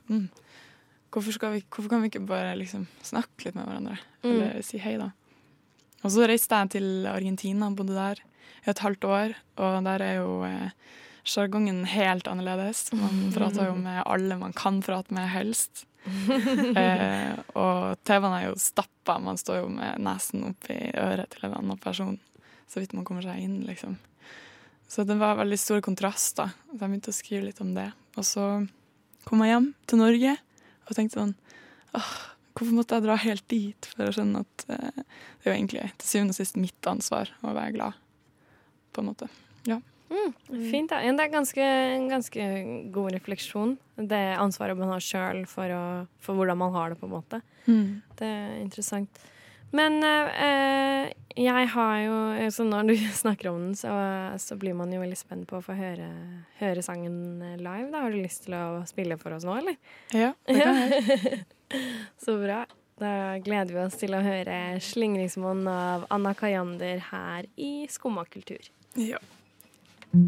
mm, 0.07 0.29
hvorfor, 1.11 1.35
skal 1.35 1.55
vi, 1.57 1.63
hvorfor 1.67 1.91
kan 1.91 2.03
vi 2.03 2.11
ikke 2.13 2.23
bare 2.27 2.53
liksom 2.59 2.87
snakke 3.03 3.47
litt 3.49 3.57
med 3.59 3.67
hverandre? 3.67 3.97
Mm. 4.23 4.29
Eller 4.31 4.61
si 4.63 4.79
hei, 4.79 4.95
da. 5.01 5.11
Og 6.05 6.13
så 6.13 6.29
reiste 6.29 6.61
jeg 6.61 6.75
til 6.77 7.09
Argentina, 7.11 7.67
bodde 7.75 7.97
der 7.97 8.21
i 8.65 8.71
et 8.71 8.81
halvt 8.81 9.07
år, 9.09 9.35
og 9.61 9.75
der 9.85 10.03
er 10.05 10.15
jo 10.21 10.39
eh, 10.47 10.71
sjargongen 11.25 11.83
helt 11.89 12.29
annerledes. 12.29 12.87
Man 12.95 13.33
prater 13.35 13.71
jo 13.71 13.75
med 13.79 14.03
alle 14.05 14.37
man 14.39 14.53
kan 14.55 14.79
prate 14.85 15.13
med, 15.15 15.27
helst. 15.33 15.85
eh, 16.81 17.33
og 17.57 17.97
TV-en 18.05 18.37
er 18.37 18.47
jo 18.47 18.55
stappa, 18.61 19.17
man 19.21 19.39
står 19.41 19.63
jo 19.63 19.69
med 19.73 20.01
nesen 20.05 20.45
oppi 20.51 20.77
øret 20.93 21.33
til 21.33 21.47
en 21.47 21.57
annen 21.59 21.81
person 21.81 22.17
så 22.67 22.81
vidt 22.81 22.95
man 22.97 23.05
kommer 23.07 23.25
seg 23.25 23.41
inn, 23.43 23.59
liksom. 23.67 23.97
Så 24.87 25.05
det 25.07 25.17
var 25.19 25.37
veldig 25.39 25.57
stor 25.59 25.81
kontrast, 25.85 26.35
da. 26.39 26.49
Så 26.69 26.79
jeg 26.79 26.91
begynte 26.91 27.13
å 27.13 27.17
skrive 27.17 27.47
litt 27.47 27.61
om 27.63 27.73
det. 27.75 27.89
Og 28.19 28.25
så 28.27 28.45
kom 29.25 29.41
jeg 29.43 29.53
hjem 29.53 29.71
til 29.89 30.01
Norge 30.01 30.35
og 30.85 30.97
tenkte 30.97 31.21
sånn 31.21 31.35
åh, 31.97 32.15
Hvorfor 32.55 32.71
måtte 32.77 32.95
jeg 32.95 33.03
dra 33.03 33.15
helt 33.19 33.43
dit 33.51 33.87
for 33.91 34.07
å 34.07 34.13
skjønne 34.15 34.45
at 34.45 34.65
eh, 34.71 34.99
det 35.01 35.43
er 35.43 35.49
jo 35.49 35.55
egentlig 35.57 35.87
til 35.99 36.07
syvende 36.07 36.31
og 36.31 36.37
sist 36.37 36.55
mitt 36.55 36.87
ansvar 36.87 37.33
å 37.43 37.51
være 37.51 37.73
glad, 37.75 37.97
på 38.95 39.03
en 39.03 39.09
måte. 39.09 39.27
Fint, 40.71 40.91
da. 40.91 40.99
Det 41.01 41.23
er 41.23 41.31
ganske, 41.33 41.61
en 41.65 42.09
ganske 42.11 42.49
god 42.93 43.15
refleksjon. 43.17 43.77
Det 43.97 44.23
ansvaret 44.37 44.77
man 44.77 44.91
har 44.93 45.03
sjøl 45.03 45.45
for, 45.49 45.71
for 46.21 46.37
hvordan 46.37 46.59
man 46.61 46.75
har 46.75 46.93
det, 46.93 46.99
på 47.01 47.09
en 47.09 47.15
måte. 47.17 47.41
Det 48.19 48.27
er 48.27 48.59
interessant. 48.61 49.23
Men 49.75 49.97
eh, 50.05 51.09
jeg 51.35 51.67
har 51.73 51.95
jo 52.05 52.17
Så 52.53 52.63
når 52.63 52.87
du 52.91 52.95
snakker 53.23 53.49
om 53.51 53.59
den, 53.59 53.75
så, 53.75 53.91
så 54.39 54.55
blir 54.55 54.77
man 54.77 54.93
jo 54.93 55.01
veldig 55.01 55.17
spent 55.19 55.47
på 55.49 55.59
å 55.59 55.65
få 55.65 55.75
høre, 55.75 56.07
høre 56.61 56.85
sangen 56.85 57.41
live. 57.59 57.89
Da. 57.91 58.05
Har 58.05 58.13
du 58.13 58.21
lyst 58.21 58.45
til 58.45 58.55
å 58.55 58.85
spille 58.87 59.17
for 59.21 59.35
oss 59.35 59.47
nå, 59.47 59.57
eller? 59.59 59.77
Ja, 60.13 60.33
det 60.47 60.59
kan 60.61 60.81
jeg. 60.85 61.45
Så 62.23 62.37
bra. 62.39 62.63
Da 63.01 63.35
gleder 63.43 63.73
vi 63.73 63.81
oss 63.81 63.97
til 63.99 64.15
å 64.15 64.21
høre 64.23 64.77
'Slingringsmonn' 64.79 65.67
av 65.67 66.05
Anna 66.13 66.31
Kayander 66.37 67.01
her 67.09 67.49
i 67.59 67.87
Skumma 67.91 68.23
kultur. 68.31 68.69
Ja. 68.95 69.19
Jeg 70.15 70.21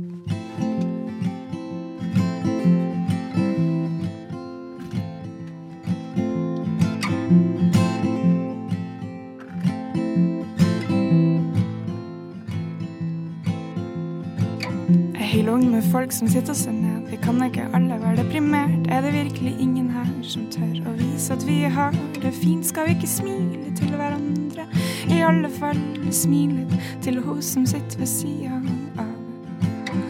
holder 15.31 15.53
ung 15.53 15.71
med 15.71 15.81
folk 15.91 16.11
som 16.11 16.27
sitter 16.27 16.53
seg 16.53 16.73
ned. 16.73 17.07
Vi 17.07 17.15
kan 17.23 17.39
ikke 17.45 17.69
alle 17.71 17.95
være 18.01 18.17
deprimert. 18.19 18.91
Er 18.91 19.01
det 19.05 19.13
virkelig 19.13 19.55
ingen 19.55 19.87
her 19.95 20.09
som 20.19 20.49
tør 20.51 20.83
å 20.83 20.97
vise 20.99 21.31
at 21.31 21.47
vi 21.47 21.61
har 21.63 21.95
det 22.19 22.33
fint? 22.35 22.67
Skal 22.67 22.89
vi 22.89 22.97
ikke 22.97 23.07
smile 23.07 23.71
til 23.79 23.95
hverandre? 23.95 24.67
I 25.07 25.23
alle 25.23 25.47
fall 25.61 25.79
smile 26.11 26.67
til 26.99 27.23
hun 27.23 27.39
som 27.41 27.63
sitter 27.63 28.03
ved 28.03 28.11
sida 28.17 28.59
av. 28.59 28.86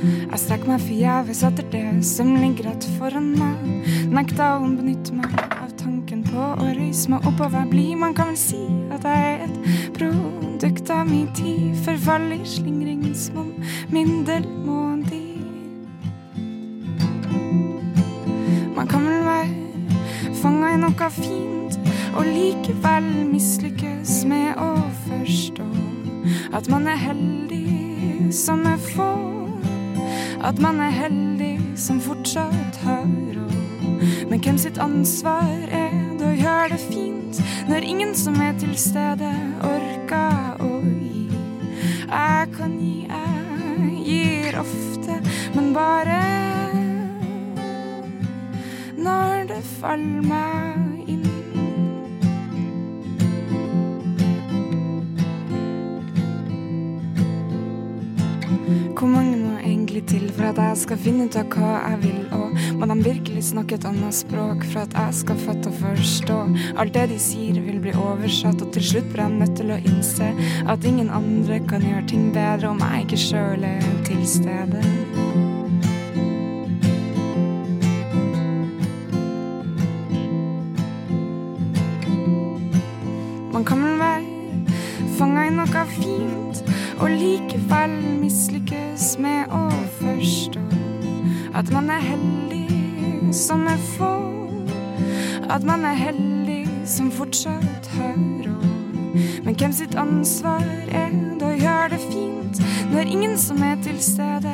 Jeg 0.07 0.39
strekker 0.41 0.69
meg 0.71 0.83
forgjeves 0.83 1.43
etter 1.47 1.67
det 1.73 1.83
som 2.05 2.33
ligger 2.37 2.69
rett 2.69 2.87
foran 2.97 3.31
meg. 3.37 3.87
Nekta 4.13 4.53
å 4.57 4.65
benytte 4.67 5.15
meg 5.17 5.33
av 5.57 5.71
tanken 5.79 6.23
på 6.27 6.43
å 6.53 6.67
røyse 6.77 7.11
meg 7.11 7.27
oppover. 7.29 7.67
Bli. 7.71 7.89
Man 7.99 8.15
kan 8.17 8.31
vel 8.31 8.39
si 8.39 8.61
at 8.93 9.07
jeg 9.07 9.31
er 9.33 9.45
et 9.47 9.91
produkt 9.97 10.91
av 10.93 11.07
min 11.09 11.27
tid. 11.37 11.73
Forfall 11.85 12.29
i 12.35 12.41
slingringsmonn, 12.47 13.53
middelmådig. 13.93 15.23
Man 18.77 18.87
kan 18.87 19.07
vel 19.09 19.23
være 19.25 20.33
fanga 20.41 20.75
i 20.75 20.81
noe 20.83 21.11
fint 21.17 21.79
og 22.17 22.25
likevel 22.25 23.09
mislykkes 23.31 24.21
med 24.29 24.57
å 24.61 24.73
forstå 25.07 25.65
at 26.57 26.69
man 26.69 26.87
er 26.87 26.99
heldig 27.01 28.33
som 28.33 28.65
er 28.65 28.77
få. 28.77 29.46
At 30.43 30.59
man 30.59 30.79
er 30.79 30.93
heldig 30.93 31.59
som 31.75 32.01
fortsatt 32.01 32.75
har 32.83 33.05
råd. 33.35 33.53
Men 34.29 34.39
hvem 34.39 34.57
sitt 34.57 34.77
ansvar 34.77 35.47
er 35.73 35.93
det 36.19 36.27
å 36.27 36.35
gjøre 36.37 36.69
det 36.75 36.81
fint 36.83 37.39
når 37.67 37.87
ingen 37.87 38.13
som 38.15 38.37
er 38.41 38.53
til 38.61 38.75
stede, 38.79 39.31
orker 39.65 40.61
å 40.63 40.81
gi? 40.85 41.27
Jeg 42.07 42.51
kan 42.55 42.77
gi, 42.79 43.07
jeg 43.09 44.03
gir 44.07 44.59
ofte, 44.61 45.19
men 45.55 45.73
bare 45.75 46.21
når 48.97 49.47
det 49.51 49.63
faller 49.77 50.27
meg 50.27 50.86
til 60.07 60.29
for 60.31 60.47
at 60.49 60.59
jeg 60.61 60.77
skal 60.83 60.99
finne 61.01 61.25
ut 61.27 61.35
av 61.39 61.49
hva 61.51 61.71
jeg 61.81 61.99
vil? 62.05 62.19
Og 62.35 62.79
må 62.79 62.87
de 62.89 62.97
virkelig 63.05 63.43
snakke 63.49 63.77
et 63.77 63.87
annet 63.87 64.15
språk 64.15 64.63
for 64.71 64.85
at 64.85 64.95
jeg 64.95 65.17
skal 65.21 65.41
fatte 65.41 65.71
og 65.71 65.79
forstå? 65.81 66.37
Alt 66.79 66.95
det 66.95 67.07
de 67.11 67.19
sier 67.21 67.59
vil 67.65 67.81
bli 67.83 67.95
oversatt, 67.97 68.61
og 68.63 68.71
til 68.75 68.87
slutt 68.91 69.09
blir 69.11 69.25
jeg 69.25 69.39
nødt 69.41 69.57
til 69.59 69.73
å 69.73 69.81
innse 69.81 70.31
at 70.67 70.87
ingen 70.87 71.11
andre 71.13 71.59
kan 71.67 71.83
gjøre 71.83 72.07
ting 72.11 72.31
bedre 72.35 72.71
om 72.71 72.81
jeg 72.83 73.07
ikke 73.07 73.21
sjøl 73.25 73.67
er 73.67 73.91
til 74.07 74.23
stede. 74.27 74.83
Man 83.53 83.65
kan 83.65 83.81
vel 83.83 83.97
være 83.99 84.77
fanga 85.17 85.47
i 85.47 85.53
noe 85.55 85.85
fint 85.97 86.63
og 87.01 87.09
likevel 87.09 88.16
at 91.57 91.71
man 91.73 91.89
er 91.89 91.99
heldig 91.99 93.33
som 93.33 93.65
er 93.67 93.77
få. 93.97 94.13
At 95.49 95.63
man 95.63 95.85
er 95.85 95.93
heldig 95.93 96.67
som 96.85 97.11
fortsatt 97.11 97.89
har 97.97 98.17
råd. 98.45 98.67
Men 99.43 99.55
hvem 99.55 99.73
sitt 99.73 99.95
ansvar 99.97 100.61
er 100.93 101.09
det 101.39 101.47
å 101.47 101.55
gjøre 101.57 101.89
det 101.95 102.01
fint 102.11 102.61
når 102.91 103.09
ingen 103.09 103.37
som 103.41 103.63
er 103.65 103.79
til 103.83 103.97
stede, 104.03 104.53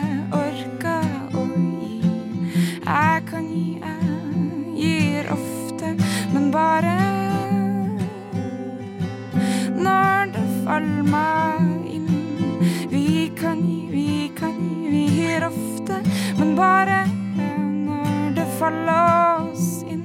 faller 18.63 19.51
oss 19.51 19.83
inn. 19.83 20.03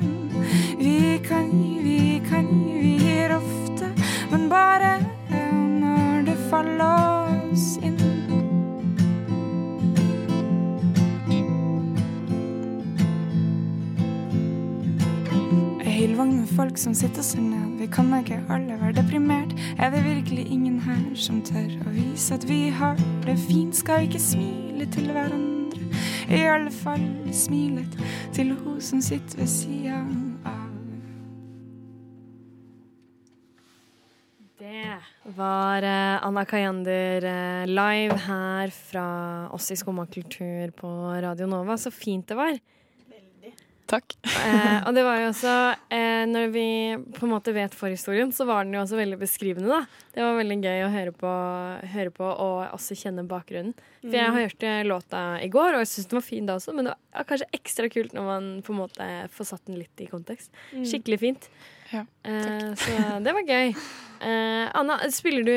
Vi 0.79 1.19
kan 1.29 1.51
vi 1.83 2.21
kan 2.31 2.47
vi 2.81 2.97
gir 2.99 3.31
ofte, 3.37 3.91
men 4.31 4.49
bare 4.51 4.99
når 5.31 6.25
det 6.27 6.37
faller 6.51 7.53
oss 7.53 7.77
inn. 7.79 7.99
Ei 15.79 15.93
hel 16.01 16.17
vogn 16.19 16.41
med 16.41 16.51
folk 16.57 16.81
som 16.83 16.97
sitter 16.99 17.23
seg 17.23 17.45
ned. 17.45 17.77
Vi 17.79 17.87
kan 17.87 18.11
ikke 18.19 18.41
alle 18.51 18.81
være 18.81 18.97
deprimert. 18.99 19.55
Er 19.79 19.95
det 19.95 20.03
virkelig 20.03 20.49
ingen 20.51 20.81
her 20.83 21.07
som 21.15 21.39
tør 21.47 21.79
å 21.87 21.95
vise 21.95 22.35
at 22.35 22.49
vi 22.51 22.67
har 22.81 22.99
det 23.29 23.39
fint? 23.47 23.79
Skal 23.79 24.03
vi 24.03 24.11
ikke 24.11 24.25
smile 24.33 24.91
til 24.91 25.13
hverandre? 25.15 25.58
I 26.29 26.43
alle 26.45 26.69
fall 26.69 27.05
smilet 27.33 27.95
til 28.37 28.53
hun 28.61 28.81
som 28.85 29.01
sitter 29.01 29.41
ved 29.41 29.49
sida 29.49 30.03
av. 30.45 30.67
Det 34.59 34.99
var 35.39 35.87
eh, 35.87 36.27
Anna 36.27 36.45
Kayander 36.45 37.25
eh, 37.25 37.65
live 37.71 38.19
her 38.27 38.75
fra 38.75 39.07
oss 39.57 39.71
i 39.73 39.77
Skumma 39.81 40.05
på 40.05 40.91
Radio 41.23 41.47
Nova. 41.47 41.79
Så 41.79 41.91
fint 41.91 42.29
det 42.29 42.37
var. 42.37 42.59
Takk. 43.89 44.15
Eh, 44.21 44.83
og 44.85 44.93
det 44.93 45.03
var 45.07 45.17
jo 45.23 45.29
også 45.31 45.53
eh, 45.95 46.25
Når 46.29 46.51
vi 46.53 46.65
på 47.17 47.25
en 47.25 47.33
måte 47.33 47.55
vet 47.57 47.73
forhistorien, 47.77 48.29
så 48.37 48.45
var 48.49 48.67
den 48.67 48.77
jo 48.77 48.83
også 48.83 48.99
veldig 48.99 49.17
beskrivende, 49.23 49.71
da. 49.71 50.03
Det 50.13 50.25
var 50.27 50.37
veldig 50.37 50.59
gøy 50.61 50.83
å 50.85 50.91
høre 50.93 51.15
på, 51.17 51.31
høre 51.95 52.13
på 52.13 52.27
og 52.29 52.75
også 52.77 52.99
kjenne 53.01 53.25
bakgrunnen. 53.31 53.73
For 54.03 54.19
jeg 54.19 54.35
hørte 54.37 54.75
låta 54.87 55.23
i 55.43 55.49
går, 55.53 55.73
og 55.79 55.83
jeg 55.83 55.91
syns 55.95 56.11
den 56.11 56.21
var 56.21 56.27
fin 56.29 56.49
da 56.49 56.59
også, 56.59 56.75
men 56.77 56.91
det 56.91 56.95
var 56.95 57.27
kanskje 57.29 57.49
ekstra 57.57 57.89
kult 57.93 58.15
når 58.17 58.29
man 58.29 58.51
på 58.67 58.75
en 58.75 58.81
måte 58.83 59.09
får 59.35 59.51
satt 59.55 59.65
den 59.71 59.81
litt 59.81 60.05
i 60.05 60.11
kontekst. 60.11 60.53
Skikkelig 60.77 61.21
fint. 61.25 61.51
Ja, 61.93 62.05
Eh, 62.29 62.75
så 62.77 63.23
det 63.25 63.33
var 63.33 63.47
gøy. 63.49 63.71
Eh, 64.21 64.67
Anna, 64.77 64.99
spiller 65.15 65.45
du 65.47 65.55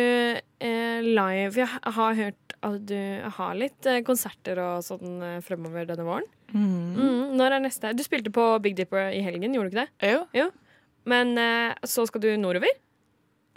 eh, 0.64 1.02
live? 1.04 1.58
Jeg 1.60 1.68
har 1.98 2.16
hørt 2.16 2.56
at 2.62 2.78
du 2.86 2.96
har 3.36 3.56
litt 3.58 3.86
eh, 3.90 4.04
konserter 4.06 4.60
og 4.62 4.84
sånn 4.86 5.18
eh, 5.26 5.40
fremover 5.44 5.88
denne 5.90 6.06
våren. 6.06 6.28
Mm, 6.54 7.34
når 7.40 7.56
er 7.58 7.64
neste? 7.66 7.92
Du 7.98 8.04
spilte 8.06 8.32
på 8.34 8.46
Big 8.62 8.76
Dipper 8.78 9.10
i 9.16 9.24
helgen, 9.26 9.54
gjorde 9.56 9.72
du 9.72 9.76
ikke 9.76 9.86
det? 9.88 10.08
Jo. 10.38 10.48
Men 11.10 11.34
eh, 11.42 11.74
så 11.90 12.06
skal 12.08 12.22
du 12.24 12.30
nordover? 12.38 12.72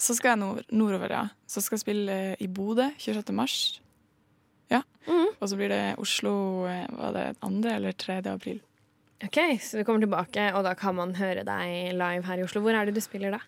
Så 0.00 0.16
skal 0.16 0.32
jeg 0.34 0.40
nord 0.42 0.62
nordover, 0.74 1.12
ja. 1.12 1.24
Så 1.46 1.62
skal 1.62 1.76
jeg 1.76 1.84
spille 1.84 2.18
i 2.42 2.48
Bodø 2.50 2.88
26. 2.98 3.30
mars. 3.36 3.58
Ja. 4.72 4.80
Og 5.38 5.50
så 5.50 5.58
blir 5.60 5.68
det 5.70 5.82
Oslo 6.00 6.32
var 6.64 7.12
det 7.14 7.26
2. 7.44 7.50
eller 7.76 7.92
3. 7.92 8.16
april. 8.32 8.62
Ok, 9.22 9.38
Så 9.62 9.78
du 9.78 9.84
kommer 9.84 10.02
tilbake, 10.02 10.50
og 10.54 10.64
da 10.66 10.74
kan 10.74 10.96
man 10.98 11.14
høre 11.16 11.44
deg 11.46 11.94
live 11.94 12.26
her 12.26 12.40
i 12.40 12.46
Oslo. 12.46 12.64
Hvor 12.64 12.74
er 12.74 12.88
det 12.88 12.96
du 12.96 13.04
spiller 13.04 13.36
da? 13.36 13.44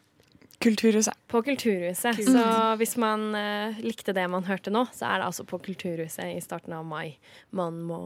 Kulturhuset. 0.59 1.15
På 1.27 1.43
Kulturhuset. 1.43 2.25
Så 2.25 2.45
hvis 2.81 2.97
man 2.97 3.35
uh, 3.35 3.77
likte 3.85 4.15
det 4.17 4.25
man 4.33 4.45
hørte 4.47 4.73
nå, 4.73 4.87
så 4.95 5.05
er 5.11 5.21
det 5.21 5.27
altså 5.29 5.45
på 5.45 5.59
Kulturhuset 5.61 6.31
i 6.33 6.41
starten 6.41 6.73
av 6.73 6.87
mai. 6.87 7.19
Man 7.51 7.83
må 7.85 7.99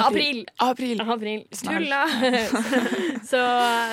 April! 0.00 0.46
April. 0.56 1.02
April. 1.04 1.44
Tulla! 1.52 2.06
så, 3.30 3.42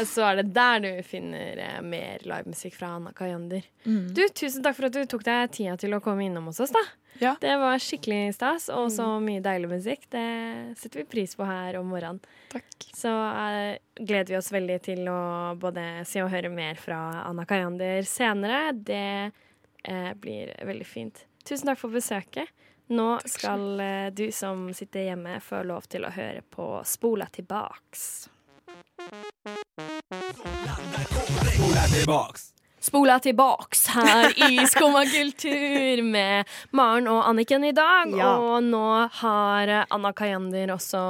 så 0.08 0.30
er 0.30 0.40
det 0.40 0.48
der 0.56 0.86
du 0.86 0.90
finner 1.04 1.60
eh, 1.60 1.82
mer 1.84 2.24
livemusikk 2.24 2.78
fra 2.80 2.94
Anna 2.96 3.12
Kayander. 3.16 3.68
Du, 3.84 4.24
tusen 4.32 4.64
takk 4.64 4.80
for 4.80 4.88
at 4.88 4.96
du 4.96 5.04
tok 5.10 5.28
deg 5.28 5.52
tida 5.60 5.76
til 5.82 5.98
å 5.98 6.02
komme 6.04 6.30
innom 6.30 6.48
hos 6.54 6.64
oss, 6.64 6.72
da. 6.76 6.86
Ja. 7.20 7.36
Det 7.42 7.58
var 7.58 7.80
skikkelig 7.80 8.36
stas, 8.36 8.70
og 8.70 8.92
så 8.92 9.06
mye 9.24 9.42
deilig 9.44 9.70
musikk. 9.72 10.06
Det 10.14 10.26
setter 10.80 11.02
vi 11.02 11.06
pris 11.10 11.36
på 11.36 11.48
her 11.48 11.80
om 11.80 11.90
morgenen. 11.92 12.22
Takk. 12.52 12.90
Så 12.96 13.12
uh, 13.12 13.76
gleder 14.00 14.34
vi 14.34 14.38
oss 14.40 14.52
veldig 14.54 14.78
til 14.86 15.10
å 15.12 15.22
både 15.60 16.06
se 16.08 16.24
og 16.24 16.32
høre 16.32 16.52
mer 16.54 16.80
fra 16.80 17.00
Anna 17.26 17.46
Kayander 17.50 18.08
senere. 18.08 18.62
Det 18.74 19.32
uh, 19.32 20.12
blir 20.22 20.54
veldig 20.70 20.88
fint. 20.88 21.26
Tusen 21.44 21.72
takk 21.72 21.82
for 21.82 21.96
besøket. 21.96 22.54
Nå 22.90 23.10
skal 23.28 23.66
uh, 23.82 24.08
du 24.16 24.30
som 24.36 24.70
sitter 24.74 25.10
hjemme, 25.12 25.42
få 25.44 25.64
lov 25.68 25.90
til 25.92 26.08
å 26.08 26.14
høre 26.16 26.46
på 26.48 26.72
Spola 26.88 27.28
tilbaks. 27.34 28.30
Spola 31.50 31.84
tilbaks 31.92 32.54
her 33.94 34.32
i 34.50 34.64
Skumma 34.70 35.02
kultur 35.10 36.02
med 36.08 36.48
Maren 36.76 37.08
og 37.12 37.22
Anniken 37.28 37.66
i 37.68 37.74
dag. 37.76 38.12
Ja. 38.16 38.32
Og 38.40 38.64
nå 38.64 38.84
har 39.20 39.72
Anna 39.92 40.12
Kayander 40.16 40.72
også 40.76 41.02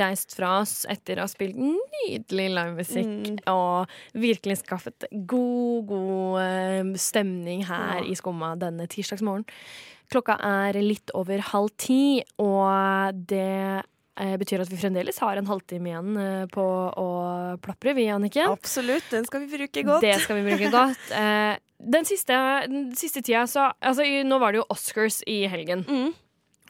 reist 0.00 0.34
fra 0.38 0.60
oss 0.62 0.84
etter 0.90 1.20
å 1.20 1.26
ha 1.26 1.30
spilt 1.30 1.58
nydelig 1.60 2.48
livemusikk 2.56 3.42
og 3.52 3.92
virkelig 4.16 4.60
skaffet 4.62 5.08
god, 5.28 5.86
god 5.92 6.40
eh, 6.44 6.94
stemning 7.00 7.66
her 7.68 8.00
Ja. 8.00 8.06
i 8.08 8.16
Skumma 8.18 8.54
denne 8.60 8.88
tirsdagsmorgen. 8.88 9.44
Klokka 10.12 10.36
er 10.44 10.76
litt 10.84 11.10
over 11.16 11.40
halv 11.52 11.70
ti, 11.80 12.22
og 12.38 13.24
det 13.28 13.82
betyr 14.38 14.62
at 14.62 14.70
vi 14.70 14.78
fremdeles 14.78 15.18
har 15.18 15.36
en 15.36 15.48
halvtime 15.50 15.90
igjen 15.90 16.18
eh, 16.20 16.42
på 16.52 16.64
å 16.64 17.08
plapre, 17.62 17.96
vi, 17.98 18.06
Anniken. 18.14 18.52
Absolutt, 18.52 19.08
den 19.10 19.26
skal 19.26 19.42
vi 19.42 19.50
bruke 19.56 19.82
godt. 19.86 20.04
Det 20.06 20.14
skal 20.22 20.40
vi 20.40 20.48
bruke 20.50 20.72
godt. 20.74 21.00
Eh, 21.14 21.56
den, 21.78 22.06
siste, 22.08 22.34
den 22.70 22.94
siste 22.96 23.20
tida 23.22 23.44
så 23.50 23.68
altså, 23.78 24.04
Nå 24.26 24.38
var 24.40 24.54
det 24.54 24.62
jo 24.62 24.66
Oscars 24.72 25.20
i 25.30 25.44
helgen. 25.50 25.84
Mm. 25.88 26.12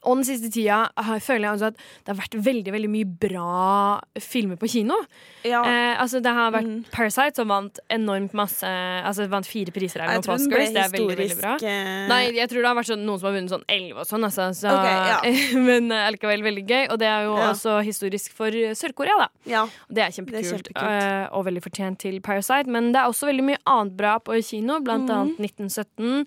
Og 0.05 0.19
den 0.21 0.25
siste 0.29 0.51
tida 0.53 0.89
har, 0.97 1.21
føler 1.25 1.49
jeg 1.49 1.63
at 1.71 1.77
det 2.05 2.13
har 2.13 2.19
vært 2.21 2.35
veldig 2.45 2.73
veldig 2.75 2.91
mye 2.93 3.09
bra 3.25 4.01
filmer 4.21 4.57
på 4.61 4.69
kino. 4.71 4.97
Ja. 5.45 5.63
Eh, 5.65 6.01
altså 6.01 6.21
Det 6.23 6.33
har 6.33 6.51
vært 6.53 6.65
Mm. 6.65 6.85
Parasite 6.91 7.37
som 7.37 7.49
vant 7.49 7.79
enormt 7.93 8.33
masse 8.33 8.65
Altså 8.65 9.27
vant 9.29 9.45
fire 9.47 9.71
priser 9.75 10.01
her 10.01 10.21
på 10.23 10.33
Oscars. 10.33 10.71
Det 10.73 10.81
er 10.81 10.89
veldig, 10.93 11.17
veldig 11.19 11.37
bra. 11.41 11.55
eh, 11.61 12.07
Nei, 12.09 12.21
jeg 12.33 12.49
tror 12.49 12.63
det 12.63 12.69
har 12.71 12.77
vært 12.79 12.89
sånn, 12.93 13.05
noen 13.05 13.19
som 13.21 13.29
har 13.29 13.35
vunnet 13.37 13.53
sånn 13.53 13.65
elleve 13.69 14.01
og 14.01 14.07
sånn. 14.09 14.25
Altså, 14.25 14.47
så, 14.57 14.73
okay, 14.73 14.97
ja. 15.13 15.59
men 15.69 15.91
eh, 15.93 16.07
allikevel 16.09 16.43
veldig 16.47 16.65
gøy. 16.67 16.85
Og 16.91 16.99
det 17.03 17.09
er 17.11 17.25
jo 17.29 17.35
Ja. 17.37 17.51
også 17.53 17.77
historisk 17.85 18.33
for 18.33 18.51
Sør-Korea, 18.51 19.17
da. 19.19 19.29
Ja. 19.45 19.67
Det 19.91 20.03
er 20.07 20.11
kjempekult, 20.17 20.41
Det 20.41 20.47
er 20.47 20.57
kjempekult. 20.57 21.31
Uh, 21.31 21.37
og 21.37 21.45
veldig 21.51 21.63
fortjent 21.63 21.99
til 21.99 22.21
Parasite. 22.21 22.67
Men 22.67 22.93
det 22.93 23.01
er 23.03 23.11
også 23.13 23.29
veldig 23.29 23.45
mye 23.45 23.61
annet 23.67 23.97
bra 23.97 24.19
på 24.19 24.39
kino, 24.43 24.81
blant 24.81 25.09
mm. 25.09 25.15
annet 25.19 25.39
1917, 25.41 26.27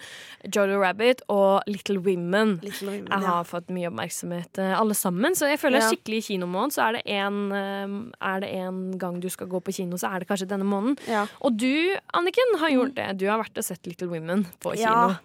Jojo 0.54 0.80
Rabbit 0.82 1.22
og 1.30 1.64
Little 1.68 2.00
Women. 2.00 2.60
Little 2.64 2.92
Women, 2.92 3.08
Jeg 3.12 3.28
har 3.28 3.44
fått 3.50 3.67
mye 3.70 3.90
oppmerksomhet, 3.90 4.58
eh, 4.60 4.74
alle 4.80 4.94
sammen. 4.98 5.36
Så 5.36 5.48
jeg 5.50 5.60
føler 5.60 5.80
Ja. 5.82 5.90
skikkelig 5.90 6.18
i 6.18 6.28
kinomåneden 6.38 6.72
så 6.72 6.88
er 6.88 6.94
det 6.94 7.02
en, 7.06 7.52
eh, 7.52 8.28
er 8.28 8.40
det 8.40 8.50
en 8.56 8.98
gang 8.98 9.20
du 9.20 9.30
skal 9.30 9.48
gå 9.48 9.62
på 9.62 9.74
kino, 9.74 9.98
så 9.98 10.14
er 10.16 10.20
det 10.20 10.28
kanskje 10.28 10.48
denne 10.48 10.66
måneden. 10.66 10.98
Ja. 11.08 11.26
Og 11.42 11.58
du, 11.58 11.96
Anniken, 12.14 12.58
har 12.60 12.70
gjort 12.70 12.96
det. 12.96 13.18
Du 13.18 13.28
har 13.28 13.40
vært 13.44 13.58
og 13.58 13.64
sett 13.64 13.86
Little 13.86 14.08
Women 14.08 14.46
på 14.60 14.74
kino. 14.76 14.82
Ja, 14.82 15.18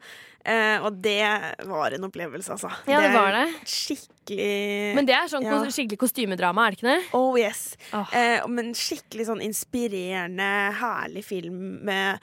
eh, 0.45 0.79
og 0.85 1.01
det 1.03 1.23
var 1.67 1.91
en 1.93 2.05
opplevelse, 2.11 2.51
altså. 2.51 2.71
Ja, 2.87 3.01
det 3.01 3.13
var 3.15 3.33
det. 3.33 3.55
Skikkelig 3.65 4.95
Men 4.95 5.07
det 5.07 5.15
er 5.15 5.27
sånn 5.29 5.43
Ja. 5.43 5.65
skikkelig 5.65 5.99
kostymedrama, 5.99 6.67
er 6.67 6.71
det 6.71 6.79
ikke 6.79 7.01
det? 7.01 7.05
Oh 7.15 7.37
yes. 7.37 7.77
Oh. 7.93 8.07
Eh, 8.13 8.47
men 8.47 8.73
skikkelig 8.73 9.27
sånn 9.27 9.43
inspirerende, 9.43 10.73
herlig 10.75 11.25
film 11.25 11.85
med 11.85 12.21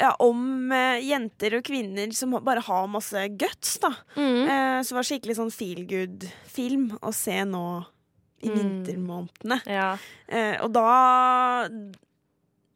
ja, 0.00 0.10
om 0.18 0.72
eh, 0.74 0.98
jenter 1.06 1.54
og 1.58 1.64
kvinner 1.66 2.10
som 2.16 2.32
bare 2.44 2.60
har 2.66 2.86
masse 2.90 3.20
guts, 3.38 3.76
da. 3.82 3.92
Mm. 4.16 4.40
Eh, 4.48 4.78
så 4.82 4.92
det 4.94 4.98
var 4.98 5.08
skikkelig 5.10 5.36
sånn 5.38 5.52
feel 5.54 5.84
good-film 5.90 6.88
å 7.02 7.12
se 7.14 7.40
nå 7.46 7.66
i 8.44 8.50
Mm. 8.50 8.56
vintermånedene. 8.58 9.56
Ja. 9.70 9.92
Eh, 10.28 10.58
og 10.60 10.72
da 10.74 11.68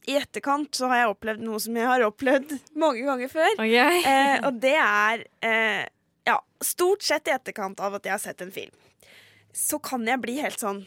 I 0.09 0.15
etterkant 0.17 0.73
så 0.79 0.89
har 0.89 1.03
jeg 1.03 1.11
opplevd 1.13 1.43
noe 1.45 1.59
som 1.61 1.75
jeg 1.77 1.85
har 1.85 2.01
opplevd 2.07 2.55
mange 2.81 3.03
ganger 3.05 3.29
før. 3.29 3.51
Okay. 3.61 3.99
Eh, 4.09 4.47
og 4.49 4.61
det 4.63 4.77
er 4.81 5.25
eh, 5.45 5.83
Ja, 6.25 6.39
stort 6.65 7.03
sett 7.05 7.29
i 7.29 7.35
etterkant 7.35 7.81
av 7.85 7.95
at 7.99 8.05
jeg 8.09 8.13
har 8.15 8.23
sett 8.23 8.41
en 8.45 8.51
film. 8.53 8.73
Så 9.53 9.77
kan 9.85 10.07
jeg 10.09 10.21
bli 10.23 10.39
helt 10.41 10.61
sånn 10.61 10.87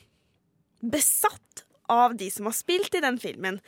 besatt 0.82 1.61
av 1.92 2.16
de 2.20 2.30
som 2.32 2.48
har 2.48 2.56
spilt 2.56 2.96
i 2.96 3.04
den 3.04 3.20
filmen. 3.22 3.60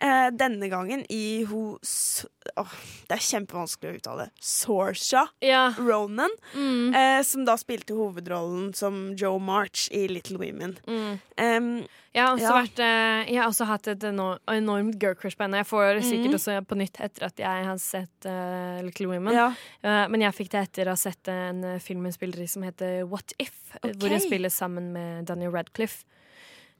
Eh, 0.00 0.28
denne 0.34 0.68
gangen 0.70 1.04
i 1.12 1.44
hos 1.46 2.24
oh, 2.58 2.72
Det 3.06 3.14
er 3.18 3.22
kjempevanskelig 3.22 3.90
å 3.90 3.98
uttale. 4.00 4.28
Sorsha 4.42 5.26
ja. 5.44 5.64
Ronan. 5.78 6.32
Mm. 6.54 6.94
Eh, 6.94 7.22
som 7.26 7.44
da 7.46 7.56
spilte 7.60 7.94
hovedrollen 7.98 8.72
som 8.74 9.12
Joe 9.18 9.38
March 9.42 9.88
i 9.94 10.06
Little 10.10 10.38
Women. 10.42 10.78
Mm. 10.86 11.18
Um, 11.38 11.74
Jeg 12.12 12.26
har 12.26 12.38
Ja. 12.38 12.50
vært, 12.52 12.78
eh, 12.78 13.32
jeg 13.32 13.38
har 13.40 13.48
også 13.48 13.64
hatt 13.64 13.86
et 13.88 14.02
eno- 14.04 14.38
enormt 14.46 14.98
girl 15.00 15.14
crush 15.14 15.36
på 15.36 15.46
henne. 15.46 15.62
Jeg 15.62 15.66
får 15.70 15.94
det 15.96 16.02
sikkert 16.04 16.32
mm. 16.34 16.36
også 16.36 16.56
på 16.68 16.76
nytt 16.76 17.00
etter 17.00 17.24
at 17.24 17.36
jeg 17.40 17.64
har 17.64 17.78
sett 17.80 18.26
uh, 18.28 18.82
Little 18.84 19.06
Women. 19.08 19.32
ja. 19.32 19.46
Uh, 19.82 20.08
men 20.12 20.20
jeg 20.20 20.34
fikk 20.36 20.50
det 20.52 20.60
etter 20.68 20.90
å 20.90 20.92
ha 20.92 21.00
sett 21.00 21.28
en 21.32 21.80
film 21.80 22.04
hun 22.04 22.12
spiller 22.12 22.42
i 22.44 22.46
som 22.46 22.66
heter 22.66 23.06
What 23.08 23.32
If, 23.38 23.54
okay. 23.78 23.94
hvor 23.94 24.12
hun 24.12 24.20
spiller 24.20 24.52
sammen 24.52 24.92
med 24.92 25.24
Daniel 25.30 25.52
Radcliffe. 25.52 26.04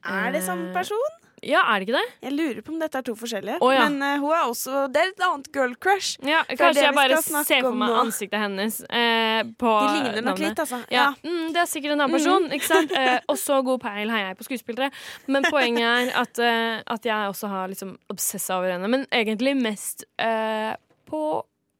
Er 0.05 0.31
det 0.35 0.43
samme 0.43 0.69
Eh, 0.69 0.73
person? 0.73 1.19
Ja, 1.43 1.59
er 1.67 1.79
det 1.81 1.89
ikke 1.89 1.97
det? 1.99 2.11
Jeg 2.23 2.33
lurer 2.37 2.61
på 2.63 2.71
om 2.71 2.79
dette 2.79 2.97
er 2.97 3.03
to 3.03 3.13
forskjellige. 3.19 3.57
Oh, 3.59 3.73
ja. 3.73 3.89
Men 3.89 3.97
uh, 3.99 4.21
hun 4.21 4.31
er 4.31 4.43
også 4.47 4.85
Det 4.93 5.01
er 5.01 5.09
et 5.11 5.23
annet 5.27 5.49
girl 5.51 5.73
crush. 5.75 6.15
Ja, 6.23 6.43
kanskje 6.47 6.85
jeg 6.85 6.95
bare 6.95 7.17
ser 7.21 7.65
for 7.65 7.75
meg 7.75 7.91
nå. 7.91 7.97
ansiktet 8.05 8.39
hennes 8.39 8.77
eh, 8.87 9.41
på 9.59 9.73
De 9.83 9.89
ligner 9.97 10.23
nok 10.23 10.39
litt, 10.39 10.59
altså. 10.63 10.79
Ja, 10.93 11.09
mm, 11.19 11.51
Det 11.51 11.59
er 11.65 11.67
sikkert 11.67 11.97
en 11.97 12.05
annen 12.05 12.15
person. 12.15 12.47
Ikke 12.55 12.69
sant? 12.69 12.95
Eh, 12.95 13.19
og 13.31 13.39
så 13.41 13.59
god 13.65 13.83
peil 13.83 14.13
har 14.13 14.23
jeg 14.29 14.37
på 14.39 14.47
skuespillere. 14.47 14.91
Men 15.27 15.43
poenget 15.49 15.83
er 15.83 16.13
at, 16.23 16.39
eh, 16.39 16.79
at 16.95 17.11
jeg 17.11 17.33
også 17.35 17.51
har 17.51 17.67
liksom 17.73 17.97
obsessa 18.13 18.61
over 18.61 18.77
henne. 18.77 18.87
Men 18.87 19.03
egentlig 19.11 19.57
mest 19.59 20.07
eh, 20.23 20.71
på 21.11 21.25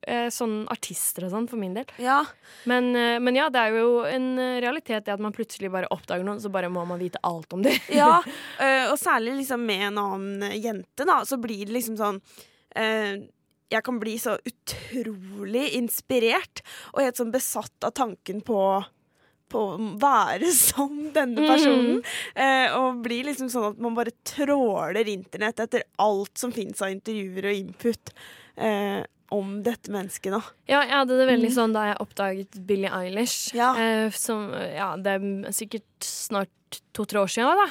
eh, 0.08 0.28
sånn 0.34 0.64
artister 0.72 1.28
og 1.28 1.34
sånn, 1.34 1.48
for 1.52 1.62
min 1.62 1.76
del. 1.78 1.90
Ja. 2.02 2.22
Men, 2.70 2.92
eh, 2.96 3.20
men 3.24 3.38
ja, 3.38 3.50
det 3.54 3.62
er 3.62 3.78
jo 3.82 4.02
en 4.08 4.32
eh, 4.38 4.58
realitet 4.64 5.06
det 5.06 5.16
at 5.16 5.24
man 5.24 5.36
plutselig 5.36 5.72
bare 5.74 5.92
oppdager 5.94 6.26
noen, 6.28 6.42
så 6.44 6.52
bare 6.54 6.72
må 6.74 6.86
man 6.90 7.02
vite 7.02 7.22
alt 7.28 7.54
om 7.56 7.64
det. 7.66 7.76
Ja, 7.94 8.18
øh, 8.24 8.86
og 8.92 8.98
særlig 9.02 9.38
liksom 9.42 9.66
med 9.68 9.88
en 9.92 10.02
annen 10.02 10.58
jente, 10.58 11.08
da, 11.08 11.22
så 11.28 11.40
blir 11.42 11.66
det 11.68 11.78
liksom 11.78 12.00
sånn 12.00 12.22
Jeg 12.74 13.82
kan 13.86 14.00
bli 14.02 14.16
så 14.18 14.34
utrolig 14.50 15.68
inspirert 15.78 16.62
og 16.94 17.04
helt 17.04 17.18
sånn 17.18 17.34
besatt 17.34 17.86
av 17.86 17.94
tanken 17.98 18.42
på 18.46 18.60
på 19.54 19.62
å 19.62 19.90
være 20.02 20.52
som 20.72 21.10
denne 21.16 21.48
personen. 21.48 22.02
Eh, 22.34 22.74
og 22.78 23.04
blir 23.06 23.28
liksom 23.30 23.52
sånn 23.54 23.72
at 23.72 23.82
man 23.84 23.98
bare 23.98 24.16
tråler 24.28 25.10
internett 25.14 25.62
etter 25.64 25.86
alt 26.02 26.38
som 26.40 26.54
fins 26.56 26.82
av 26.82 26.94
intervjuer 26.94 27.52
og 27.52 27.60
input 27.64 28.14
eh, 28.56 29.02
om 29.34 29.56
dette 29.66 29.92
mennesket, 29.94 30.32
da. 30.36 30.42
Ja, 30.70 30.82
jeg 30.86 30.94
hadde 30.94 31.18
det 31.20 31.28
veldig 31.32 31.50
sånn 31.56 31.74
da 31.76 31.88
jeg 31.90 32.02
oppdaget 32.04 32.60
Billie 32.70 32.92
Eilish. 32.94 33.50
Ja. 33.58 33.72
Eh, 33.80 34.10
som, 34.16 34.52
ja, 34.54 34.92
det 35.02 35.16
er 35.18 35.56
sikkert 35.56 36.06
snart 36.06 36.80
to-tre 36.94 37.20
år 37.22 37.30
siden. 37.30 37.60
Da. 37.60 37.68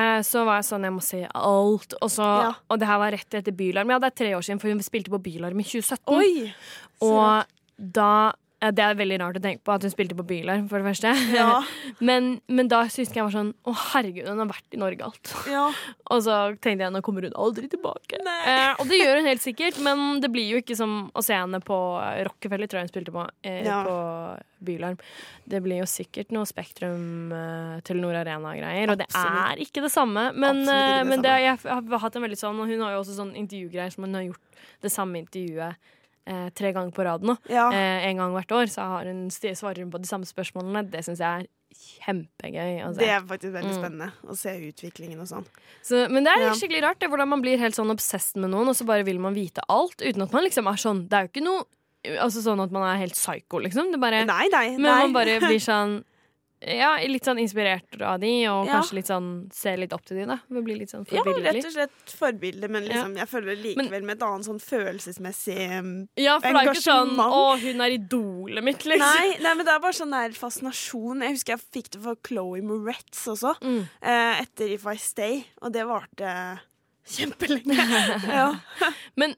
Eh, 0.00 0.20
så 0.24 0.44
var 0.48 0.60
jeg 0.60 0.68
sånn, 0.70 0.84
jeg 0.88 0.94
må 0.96 1.02
se 1.04 1.22
alt. 1.36 1.96
Og, 2.00 2.08
så, 2.12 2.28
Ja. 2.44 2.52
og 2.70 2.78
det 2.80 2.88
her 2.88 3.00
var 3.02 3.12
rett 3.16 3.36
etter 3.40 3.52
Bylarm. 3.56 3.90
Ja, 3.92 3.98
det 4.00 4.12
er 4.12 4.18
tre 4.24 4.30
år 4.36 4.44
siden, 4.46 4.60
for 4.62 4.68
hun 4.72 4.80
spilte 4.84 5.12
på 5.12 5.20
Bylarm 5.24 5.60
i 5.60 5.64
2017. 5.64 6.14
Oi! 6.16 6.54
og 7.00 7.44
da 7.80 8.32
Det 8.60 8.84
er 8.84 8.96
veldig 8.98 9.16
rart 9.22 9.38
å 9.38 9.40
tenke 9.40 9.64
på 9.64 9.72
at 9.72 9.84
hun 9.86 9.92
spilte 9.92 10.16
på 10.18 10.24
Bylarm, 10.28 10.66
for 10.68 10.82
det 10.82 10.90
første. 10.90 11.14
Ja. 11.32 11.62
men, 12.08 12.34
men 12.52 12.68
da 12.68 12.82
syntes 12.92 13.14
jeg 13.16 13.24
var 13.24 13.32
sånn 13.32 13.54
Å, 13.64 13.72
herregud, 13.94 14.26
hun 14.28 14.42
har 14.42 14.50
vært 14.50 14.76
i 14.76 14.80
Norge 14.82 15.06
alt. 15.06 15.32
ja. 15.48 15.62
Og 16.12 16.24
så 16.26 16.36
tenkte 16.58 16.84
jeg 16.84 16.92
nå 16.92 17.00
kommer 17.06 17.24
hun 17.24 17.36
aldri 17.38 17.68
tilbake. 17.70 18.18
Eh, 18.20 18.72
og 18.82 18.88
det 18.90 18.98
gjør 18.98 19.20
hun 19.20 19.28
helt 19.30 19.44
sikkert, 19.44 19.76
men 19.84 20.18
det 20.20 20.28
blir 20.34 20.48
jo 20.50 20.58
ikke 20.60 20.74
som 20.74 21.04
å 21.14 21.22
se 21.22 21.36
henne 21.36 21.60
på 21.62 21.76
Rockefeller, 22.26 22.66
tror 22.66 22.80
jeg 22.80 22.88
hun 22.88 22.92
spilte 22.92 23.14
på, 23.14 23.26
eh, 23.46 23.60
Ja. 23.64 23.84
på 23.86 23.94
Bylarm. 24.66 24.98
Det 25.46 25.60
blir 25.62 25.78
jo 25.80 25.86
sikkert 25.88 26.34
noe 26.34 26.48
Spektrum, 26.50 27.30
eh, 27.32 27.78
Telenor 27.86 28.18
Arena-greier, 28.24 28.90
og 28.90 28.98
det 28.98 29.06
er 29.14 29.62
ikke 29.62 29.84
det 29.86 29.92
samme. 29.94 30.32
Men, 30.34 30.64
Absolutt 30.64 30.74
ikke 30.74 30.90
eh, 30.90 30.98
det 30.98 31.08
men 31.12 31.24
det, 31.24 31.36
jeg 31.46 31.62
har 31.62 32.04
hatt 32.04 32.18
en 32.18 32.26
veldig 32.26 32.40
sånn, 32.42 32.60
og 32.60 32.74
hun 32.74 32.84
har 32.84 32.96
jo 32.96 33.04
også 33.04 33.16
sånn 33.22 33.32
intervjugreier 33.38 33.94
som 33.94 34.04
hun 34.08 34.18
har 34.18 34.26
gjort 34.26 34.62
det 34.82 34.92
samme 34.92 35.22
intervjuet 35.22 35.96
eh, 36.26 36.48
tre 36.50 36.72
ganger 36.72 36.92
på 36.92 37.04
rad 37.04 37.22
nå. 37.22 37.36
Ja. 37.48 37.70
Eh, 37.72 38.08
en 38.10 38.16
gang 38.16 38.32
hvert 38.34 38.52
år 38.52 38.66
så 38.70 38.82
har 38.82 39.04
hun, 39.04 39.28
svarer 39.30 39.78
hun 39.84 39.90
på 39.90 40.00
de 40.00 40.08
samme 40.08 40.24
spørsmålene. 40.28 40.90
Det 40.90 41.04
syns 41.04 41.18
jeg 41.18 41.44
er 41.44 41.46
kjempegøy. 42.00 42.82
å 42.84 42.92
se. 42.94 43.00
Det 43.00 43.08
er 43.08 43.20
faktisk 43.26 43.52
veldig 43.54 43.72
Mm. 43.74 43.80
spennende 43.82 44.12
å 44.26 44.36
se 44.36 44.50
utviklingen 44.70 45.20
og 45.20 45.26
sånn. 45.28 45.46
Så, 45.82 46.08
men 46.10 46.24
det 46.24 46.32
er 46.36 46.40
Ja. 46.46 46.52
skikkelig 46.52 46.82
rart 46.82 46.98
det, 47.00 47.08
hvordan 47.10 47.28
man 47.28 47.42
blir 47.42 47.58
helt 47.58 47.74
sånn 47.74 47.90
obsessed 47.90 48.36
med 48.36 48.50
noen, 48.50 48.68
og 48.68 48.74
så 48.76 48.84
bare 48.86 49.04
vil 49.04 49.18
man 49.20 49.34
vite 49.34 49.60
alt, 49.68 49.96
uten 50.00 50.22
at 50.22 50.32
man 50.32 50.44
liksom 50.44 50.66
er 50.66 50.76
sånn 50.76 51.08
Det 51.08 51.12
er 51.14 51.22
jo 51.26 51.28
ikke 51.28 51.44
noe 51.44 51.64
Altså 52.02 52.40
sånn 52.40 52.62
at 52.62 52.70
man 52.72 52.82
er 52.82 52.98
helt 52.98 53.12
psycho, 53.12 53.60
liksom. 53.60 53.92
Det 53.92 54.00
bare, 54.00 54.24
Nei, 54.24 54.48
nei. 54.50 54.70
men 54.78 54.82
man 54.82 55.12
bare 55.12 55.38
blir 55.38 55.60
sånn 55.60 56.02
Ja, 56.60 56.98
litt 57.08 57.24
sånn 57.24 57.38
inspirert 57.40 57.94
av 58.04 58.18
de, 58.20 58.46
og 58.48 58.66
Ja. 58.66 58.74
kanskje 58.82 58.92
litt 58.98 59.06
sånn 59.08 59.50
ser 59.52 59.78
litt 59.78 59.92
opp 59.96 60.04
til 60.04 60.18
de, 60.18 60.26
da. 60.26 60.36
Blir 60.50 60.76
litt 60.76 60.90
sånn 60.90 61.06
Ja, 61.10 61.22
rett 61.24 61.64
og 61.64 61.72
slett 61.72 61.90
forbilde, 62.12 62.68
men 62.68 62.84
liksom, 62.84 63.16
jeg 63.16 63.26
føler 63.28 63.56
likevel 63.56 63.90
Men- 63.90 64.06
med 64.06 64.16
et 64.18 64.22
annet 64.28 64.44
sånn 64.44 64.60
følelsesmessig 64.60 65.56
engasjement. 65.56 66.08
Ja, 66.16 66.38
for 66.38 66.52
det 66.52 66.60
er 66.60 66.72
ikke 66.74 66.84
sånn. 66.84 67.16
Å, 67.16 67.58
hun 67.60 67.80
er 67.80 67.90
idolet 67.96 68.62
mitt, 68.62 68.84
liksom. 68.84 68.98
Nei, 68.98 69.36
nei, 69.40 69.54
men 69.54 69.64
det 69.64 69.72
er 69.74 69.80
bare 69.80 69.92
sånn 69.92 70.10
der 70.10 70.30
fascinasjon. 70.36 71.22
Jeg 71.22 71.30
husker 71.38 71.56
jeg 71.56 71.60
fikk 71.72 71.90
det 71.90 72.02
for 72.02 72.14
Chloé 72.16 72.60
Moretz 72.62 73.26
også, 73.26 73.56
Mm. 73.62 73.88
eh, 74.02 74.40
etter 74.42 74.68
If 74.74 74.86
I 74.86 74.96
Stay, 74.96 75.46
og 75.62 75.72
det 75.72 75.86
varte 75.86 76.60
kjempelenge. 77.06 77.74
ja. 78.28 78.54
Men 79.16 79.34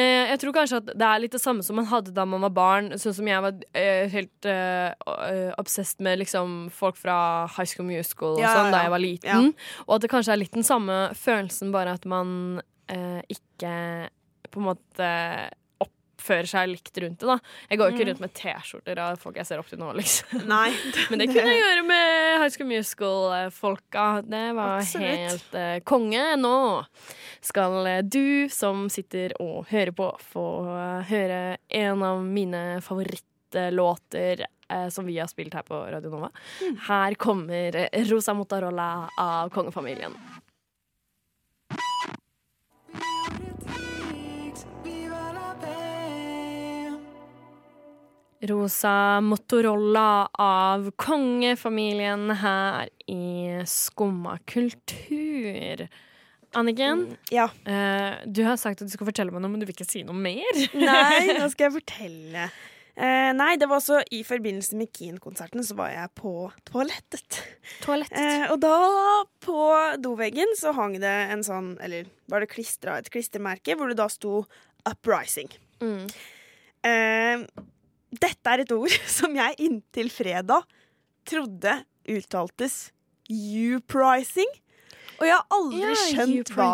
jeg 0.00 0.38
tror 0.40 0.54
kanskje 0.56 0.78
at 0.80 0.90
det 0.96 1.04
er 1.04 1.20
litt 1.20 1.34
det 1.34 1.40
samme 1.42 1.64
som 1.66 1.76
man 1.76 1.88
hadde 1.90 2.14
da 2.16 2.24
man 2.28 2.44
var 2.46 2.54
barn. 2.56 2.90
Sånn 3.00 3.16
som 3.18 3.28
jeg 3.28 3.44
var 3.44 3.58
eh, 3.76 4.08
helt 4.12 4.48
eh, 4.48 4.92
eh, 4.92 5.50
obsessed 5.60 6.00
med 6.04 6.22
liksom 6.22 6.70
folk 6.72 6.96
fra 6.96 7.16
High 7.56 7.68
School 7.68 7.88
Musical 7.90 8.38
og 8.38 8.42
Ja, 8.44 8.54
sånn 8.56 8.72
da 8.72 8.84
jeg 8.86 8.94
var 8.94 9.02
liten. 9.04 9.52
Og 9.86 9.96
at 9.98 10.06
det 10.06 10.12
kanskje 10.12 10.36
er 10.36 10.42
litt 10.44 10.56
den 10.56 10.66
samme 10.66 11.10
følelsen, 11.18 11.74
bare 11.74 11.96
at 11.98 12.08
man 12.08 12.62
eh, 12.88 13.20
ikke 13.32 13.74
på 14.52 14.60
en 14.60 14.68
måte 14.72 15.10
oppfører 16.22 16.46
seg 16.46 16.70
likt 16.70 17.02
rundt 17.02 17.18
det. 17.18 17.26
da 17.26 17.38
Jeg 17.68 17.78
går 17.78 17.90
jo 17.90 17.96
ikke 17.96 18.02
Mm. 18.06 18.10
rundt 18.12 18.20
med 18.22 18.34
T-skjorter 18.38 18.98
av 19.02 19.18
folk 19.18 19.36
jeg 19.36 19.46
ser 19.50 19.58
opp 19.58 19.66
til 19.68 19.78
nå, 19.82 19.90
liksom. 19.98 20.46
Nei. 20.54 20.70
Men 21.10 21.18
det 21.18 21.26
kunne 21.32 21.50
jeg 21.50 21.62
gjøre 21.66 21.84
med 21.90 22.38
High 22.38 22.52
School 22.54 22.68
Musical-folka. 22.70 24.06
Det 24.22 24.44
var 24.54 24.78
Absolutt. 24.78 25.18
helt 25.18 25.54
uh, 25.58 25.78
konge. 25.84 26.24
Nå 26.38 26.54
skal 27.42 27.86
eh, 27.90 28.00
du 28.06 28.48
som 28.54 28.86
sitter 28.92 29.34
og 29.42 29.66
hører 29.72 29.90
på, 29.98 30.08
få 30.32 30.44
eh, 30.70 31.10
høre 31.10 31.40
en 31.74 32.02
av 32.06 32.22
mine 32.22 32.80
favorittlåter 32.84 34.46
som 34.90 35.04
vi 35.04 35.18
har 35.18 35.26
spilt 35.28 35.52
her 35.52 35.66
på 35.68 35.76
Radio 35.92 36.08
Nova. 36.14 36.30
Mm. 36.62 36.76
Her 36.86 37.14
kommer 37.20 37.76
Rosa 38.08 38.32
Motarola 38.32 39.08
av 39.20 39.50
kongefamilien. 39.52 40.14
Rosa 48.48 49.20
Motorola 49.22 50.26
av 50.34 50.88
kongefamilien 50.98 52.30
her 52.40 52.88
i 53.06 53.62
Skumma 53.68 54.38
kultur. 54.50 55.86
Anniken, 56.54 57.16
Ja. 57.30 57.46
eh, 57.64 58.18
du 58.26 58.42
har 58.44 58.56
sagt 58.60 58.82
at 58.82 58.88
du 58.88 58.92
skal 58.92 59.06
fortelle 59.08 59.32
meg 59.32 59.40
noe, 59.40 59.48
men 59.54 59.60
du 59.62 59.66
vil 59.66 59.74
ikke 59.76 59.88
si 59.88 60.02
noe 60.04 60.14
mer. 60.18 60.50
Nei, 60.74 61.38
nå 61.38 61.46
skal 61.52 61.70
jeg 61.70 61.76
fortelle. 61.80 62.50
Eh, 62.92 63.30
nei, 63.32 63.54
det 63.56 63.70
var 63.70 63.78
også 63.80 64.02
i 64.12 64.18
forbindelse 64.26 64.76
med 64.76 64.90
Keen-konserten 64.92 65.64
så 65.64 65.72
var 65.78 65.94
jeg 65.94 66.10
på 66.18 66.34
toalettet. 66.68 67.38
toalettet. 67.80 68.50
Og 68.52 68.58
da, 68.60 68.74
på 69.40 69.56
doveggen, 70.04 70.52
så 70.60 70.74
hang 70.76 70.98
det 71.00 71.14
en 71.32 71.40
sånn 71.46 71.70
Eller 71.80 72.04
var 72.28 72.44
det 72.44 72.50
klistra 72.52 72.98
et 73.00 73.08
klistremerke 73.08 73.78
hvor 73.80 73.88
det 73.88 73.96
da 73.96 74.10
sto 74.12 74.42
'Uprising'. 74.84 75.56
Mm. 75.80 76.04
Eh, 76.84 77.46
dette 78.12 78.52
er 78.52 78.64
et 78.64 78.74
ord 78.74 78.96
som 79.18 79.36
jeg 79.38 79.58
inntil 79.62 80.10
fredag 80.12 80.66
trodde 81.28 81.78
uttaltes 82.10 82.90
uprising. 83.30 84.50
Og 85.20 85.28
jeg 85.28 85.36
har 85.36 85.46
aldri 85.54 85.84
Ja, 85.84 86.00
skjønt 86.08 86.50
hva 86.56 86.72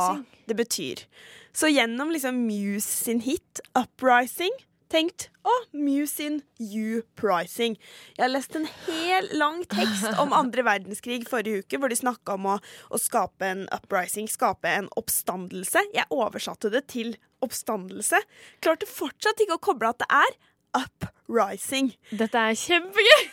det 0.48 0.56
betyr. 0.56 1.04
Så 1.52 1.68
gjennom 1.68 2.10
liksom 2.14 2.46
Muse 2.46 2.88
sin 2.88 3.20
hit 3.20 3.60
'Uprising' 3.74 4.56
tenkt 4.88 5.28
å, 5.44 5.52
Muse 5.76 6.14
sin 6.14 6.38
uprising. 6.58 7.76
Jeg 8.16 8.24
har 8.24 8.32
lest 8.32 8.56
en 8.56 8.68
hel 8.86 9.28
lang 9.36 9.62
tekst 9.68 10.16
om 10.22 10.32
andre 10.40 10.64
verdenskrig 10.64 11.26
forrige 11.28 11.64
uke, 11.64 11.80
hvor 11.80 11.92
de 11.92 11.98
snakka 11.98 12.38
om 12.38 12.48
å, 12.54 12.58
å 12.88 13.00
skape 13.00 13.50
en 13.52 13.66
uprising, 13.74 14.28
skape 14.32 14.70
en 14.70 14.88
oppstandelse. 14.96 15.84
Jeg 15.92 16.08
oversatte 16.14 16.72
det 16.72 16.86
til 16.94 17.16
oppstandelse. 17.44 18.22
Klarte 18.64 18.88
fortsatt 18.88 19.44
ikke 19.44 19.58
å 19.58 19.66
koble 19.70 19.92
at 19.92 20.00
det 20.00 20.08
er 20.08 20.38
uprising. 20.76 21.92
Dette 22.10 22.38
er 22.50 22.58
kjempegøy! 22.58 23.26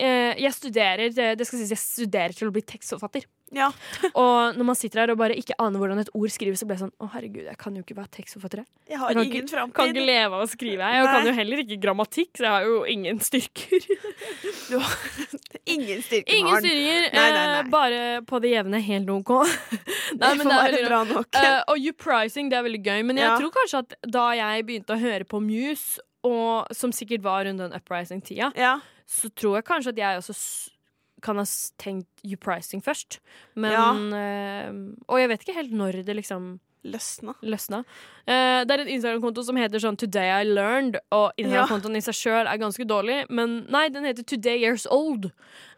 Jeg 0.00 0.52
studerer 0.56 1.12
det, 1.12 1.38
det 1.38 1.46
skal 1.46 1.58
sies, 1.60 1.70
jeg 1.74 1.78
studerer 1.82 2.32
til 2.32 2.48
å 2.48 2.52
bli 2.54 2.62
tekstforfatter. 2.64 3.26
Ja. 3.52 3.66
Og 4.16 4.56
når 4.56 4.64
man 4.64 4.76
sitter 4.78 5.02
her 5.02 5.10
og 5.12 5.18
bare 5.20 5.34
ikke 5.36 5.52
aner 5.60 5.76
hvordan 5.82 5.98
et 6.00 6.08
ord 6.16 6.30
skrives, 6.32 6.62
så 6.62 6.64
blir 6.64 6.78
jeg 6.78 6.86
sånn 6.86 6.94
Å, 7.04 7.08
herregud, 7.12 7.44
jeg 7.44 7.58
kan 7.60 7.74
jo 7.76 7.82
ikke 7.84 7.96
være 7.98 8.08
tekstforfatter. 8.16 8.62
jeg. 8.62 8.96
Har 8.96 9.12
Jeg 9.12 9.18
kan 9.18 9.26
ingen 9.28 9.48
framtid. 9.50 9.74
Kan 9.76 9.90
ikke 9.92 10.06
leve 10.08 10.38
av 10.38 10.44
å 10.46 10.48
skrive. 10.48 10.88
Jeg 10.96 11.04
Nei. 11.04 11.10
kan 11.12 11.28
jo 11.28 11.34
heller 11.36 11.60
ikke 11.66 11.76
grammatikk, 11.82 12.30
så 12.40 12.46
jeg 12.46 12.54
har 12.54 12.64
jo 12.70 12.78
ingen 12.88 13.20
styrker. 13.20 13.84
Ingen 15.74 16.00
styrker, 16.02 16.32
Ingen 16.34 16.48
Maren. 16.48 16.64
styringer, 16.64 17.08
Nei, 17.12 17.26
eh, 17.58 17.68
bare 17.70 18.00
på 18.26 18.40
det 18.42 18.54
jevne. 18.54 18.80
Helt 18.82 19.10
OK. 19.12 19.34
Nei, 20.16 20.32
men 20.38 20.48
det 20.48 20.60
er 20.80 20.88
bra 20.88 21.02
nok. 21.08 21.28
Uh, 21.36 21.60
og 21.74 21.90
uprising, 21.92 22.48
det 22.50 22.58
er 22.58 22.64
veldig 22.66 22.82
gøy. 22.88 23.02
Men 23.04 23.20
jeg 23.20 23.28
Ja. 23.28 23.36
tror 23.38 23.52
kanskje 23.54 23.78
at 23.84 23.94
da 24.08 24.24
jeg 24.38 24.66
begynte 24.66 24.96
å 24.96 25.00
høre 25.00 25.24
på 25.28 25.40
Muse, 25.44 26.00
og, 26.24 26.72
som 26.72 26.92
sikkert 26.94 27.22
var 27.22 27.44
rundt 27.44 27.58
den 27.58 27.72
uprising-tida, 27.76 28.52
ja. 28.56 28.76
Så 29.12 29.28
tror 29.36 29.58
jeg 29.58 29.68
kanskje 29.68 29.92
at 29.94 30.00
jeg 30.00 30.20
også 30.22 30.36
kan 31.22 31.38
ha 31.38 31.44
tenkt 31.78 32.24
U-pricing 32.26 32.80
først. 32.82 33.20
Men 33.54 34.08
eh, 34.16 34.70
Og 35.06 35.20
jeg 35.20 35.28
vet 35.30 35.44
ikke 35.44 35.54
helt 35.60 35.74
når 35.76 36.00
det 36.08 36.16
liksom 36.18 36.54
Løsna. 36.82 37.36
løsna. 37.46 37.78
Uh, 38.26 38.64
det 38.66 38.74
er 38.74 38.80
en 38.82 38.88
Instagram-konto 38.90 39.44
som 39.46 39.54
heter 39.54 39.78
sånn 39.78 39.94
Today 40.00 40.32
I 40.42 40.48
Learned, 40.48 40.96
og 41.14 41.30
Instagram-kontoen 41.38 41.94
i 41.94 42.02
seg 42.02 42.16
sjøl 42.18 42.48
er 42.50 42.58
ganske 42.58 42.82
dårlig, 42.90 43.20
men 43.30 43.60
nei, 43.70 43.84
den 43.94 44.02
heter 44.08 44.26
Today 44.26 44.58
Years 44.64 44.88
Old. 44.90 45.28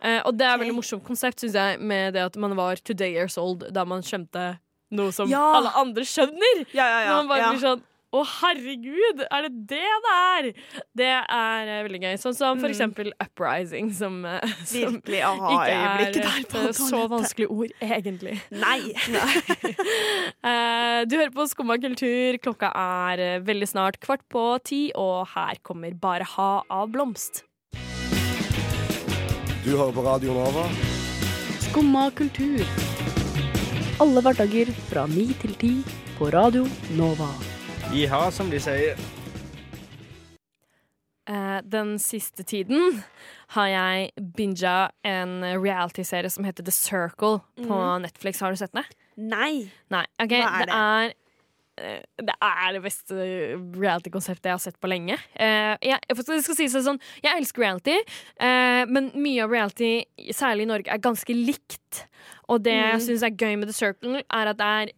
Uh, 0.01 0.23
og 0.25 0.39
det 0.39 0.47
er 0.47 0.55
okay. 0.55 0.63
Veldig 0.63 0.77
morsomt 0.79 1.05
konsept, 1.05 1.45
syns 1.45 1.59
jeg, 1.61 1.77
med 1.85 2.17
det 2.17 2.25
at 2.25 2.39
man 2.41 2.57
var 2.57 2.81
Today 2.81 3.19
Years 3.19 3.37
Old, 3.37 3.67
da 3.77 3.85
man 3.85 4.01
skjønte 4.07 4.55
noe 4.97 5.13
som 5.13 5.29
Ja. 5.29 5.43
alle 5.59 5.75
andre 5.77 6.07
skjønner. 6.09 6.65
Ja, 6.73 6.87
ja, 6.89 6.97
Når 7.03 7.11
ja. 7.11 7.19
man 7.21 7.29
bare 7.35 7.43
ja. 7.45 7.51
blir 7.53 7.65
sånn 7.67 7.85
å, 8.15 8.21
herregud! 8.41 9.25
Er 9.27 9.47
det 9.49 9.53
det 9.73 9.81
det 10.05 10.13
er? 10.15 10.49
Det 11.01 11.09
er 11.11 11.71
uh, 11.73 11.81
veldig 11.89 12.01
gøy. 12.05 12.15
Sånn 12.23 12.37
som 12.37 12.61
for 12.61 12.69
Mm. 12.71 12.75
eksempel 12.75 13.11
Uprising, 13.23 13.91
som, 13.95 14.21
uh, 14.25 14.39
som 14.71 14.99
Virkelig 15.01 15.21
ikke 15.21 15.31
aha-øyeblikket 15.33 16.21
er 16.21 16.29
der 16.29 16.47
på 16.53 16.63
et 16.69 16.79
så 16.79 17.01
vanskelig 17.11 17.49
ord, 17.51 17.75
egentlig. 17.83 18.37
Nei. 18.55 18.79
uh, 20.49 21.01
du 21.09 21.17
hører 21.19 21.33
på 21.35 21.47
Skumma 21.51 21.79
kultur. 21.83 22.39
Klokka 22.45 22.71
er 22.75 23.21
eh, 23.23 23.41
veldig 23.45 23.69
snart 23.71 23.99
kvart 24.03 24.23
på 24.33 24.45
ti, 24.65 24.83
og 24.99 25.27
her 25.35 25.59
kommer 25.67 25.95
Bare 26.01 26.27
ha 26.37 26.51
av 26.71 26.89
blomst. 26.95 27.43
Du 29.65 29.71
hører 29.73 29.95
på 29.97 30.05
Radio 30.05 30.35
Nova. 30.37 30.67
Skumma 31.71 32.11
kultur. 32.19 32.61
Alle 34.03 34.23
hverdager 34.27 34.71
fra 34.91 35.07
ni 35.11 35.31
til 35.41 35.55
ti 35.61 35.73
på 36.19 36.29
Radio 36.35 36.67
Nova. 36.99 37.31
Jiha, 37.95 38.31
som 38.35 38.51
de 38.51 38.59
sier. 38.63 38.99
Eh, 41.31 41.59
den 41.65 41.95
siste 42.03 42.45
tiden 42.45 42.99
har 43.55 43.69
jeg 43.71 44.11
binga 44.37 44.91
en 45.09 45.39
reality-serie 45.63 46.29
som 46.33 46.45
heter 46.45 46.67
The 46.67 46.75
Circle 46.75 47.39
på 47.63 47.79
Netflix. 48.03 48.43
Har 48.45 48.53
du 48.53 48.61
sett 48.61 48.75
den? 48.77 48.89
Nei. 49.17 49.69
Nei. 49.95 50.05
Okay, 50.21 50.43
Hva 50.43 50.65
er 50.65 50.67
det? 50.67 50.81
er 50.81 51.15
eh, 51.95 52.03
det 52.29 52.35
er 52.45 52.75
det 52.77 52.83
beste 52.85 53.15
reality-konseptet 53.79 54.51
jeg 54.51 54.57
har 54.59 54.65
sett 54.67 54.77
på 54.83 54.91
lenge. 54.91 55.17
Eh, 55.39 55.73
jeg, 55.87 56.03
si 56.59 56.69
sånn, 56.75 57.01
jeg 57.25 57.41
elsker 57.41 57.65
reality, 57.65 57.97
eh, 58.43 58.83
men 58.91 59.13
mye 59.15 59.47
av 59.47 59.55
reality, 59.55 59.95
særlig 60.35 60.67
i 60.67 60.73
Norge, 60.75 60.91
er 60.93 61.03
ganske 61.07 61.35
likt. 61.39 62.05
Og 62.51 62.61
det 62.67 62.75
jeg 62.75 62.99
Mm. 62.99 63.07
syns 63.07 63.23
er 63.23 63.31
gøy 63.39 63.57
med 63.57 63.69
The 63.71 63.73
Circle, 63.79 64.21
er 64.29 64.53
at 64.53 64.59
det 64.59 64.67
er 64.67 64.93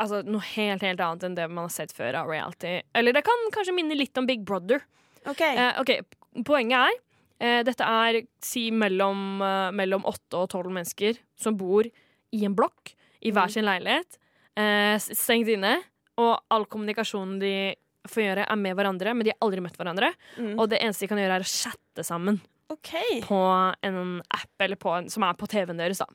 altså, 0.00 0.22
noe 0.26 0.42
helt 0.54 0.82
helt 0.86 1.00
annet 1.04 1.26
enn 1.28 1.36
det 1.38 1.46
man 1.50 1.66
har 1.68 1.74
sett 1.74 1.92
før 1.96 2.16
av 2.22 2.30
reality. 2.32 2.78
Eller 2.96 3.12
det 3.16 3.22
kan 3.26 3.46
kanskje 3.54 3.74
minne 3.76 3.96
litt 3.98 4.16
om 4.20 4.26
Big 4.28 4.42
Brother. 4.48 4.82
OK. 5.28 5.40
Eh, 5.44 5.80
okay. 5.82 6.00
Poenget 6.46 6.78
er 6.80 6.98
eh, 7.40 7.60
Dette 7.66 7.84
er 7.84 8.20
si 8.44 8.66
mellom, 8.70 9.40
eh, 9.44 9.70
mellom 9.76 10.04
8 10.08 10.40
og 10.42 10.48
12 10.52 10.72
mennesker 10.76 11.18
som 11.40 11.56
bor 11.60 11.84
i 11.86 12.44
en 12.46 12.54
blokk 12.56 12.94
i 13.24 13.30
hver 13.32 13.48
Mm. 13.48 13.52
sin 13.52 13.64
leilighet, 13.68 14.18
eh, 14.56 14.96
stengt 15.00 15.48
inne, 15.48 15.74
og 16.20 16.38
all 16.50 16.64
kommunikasjonen 16.64 17.38
de 17.40 17.74
får 18.08 18.22
gjøre, 18.24 18.46
er 18.48 18.56
med 18.56 18.76
hverandre, 18.76 19.12
men 19.14 19.24
de 19.24 19.32
har 19.34 19.40
aldri 19.44 19.60
møtt 19.60 19.76
hverandre. 19.76 20.12
Mm. 20.38 20.54
Og 20.58 20.68
det 20.70 20.80
eneste 20.80 21.04
de 21.04 21.08
kan 21.08 21.18
gjøre, 21.20 21.36
er 21.36 21.44
å 21.44 21.50
chatte 21.50 22.04
sammen 22.06 22.40
Okay. 22.72 23.20
på 23.26 23.40
en 23.82 24.22
app 24.30 24.62
eller 24.64 24.76
på 24.76 24.94
som 25.10 25.24
er 25.26 25.34
på 25.34 25.48
TV-en 25.48 25.76
deres. 25.76 25.98
da 25.98 26.06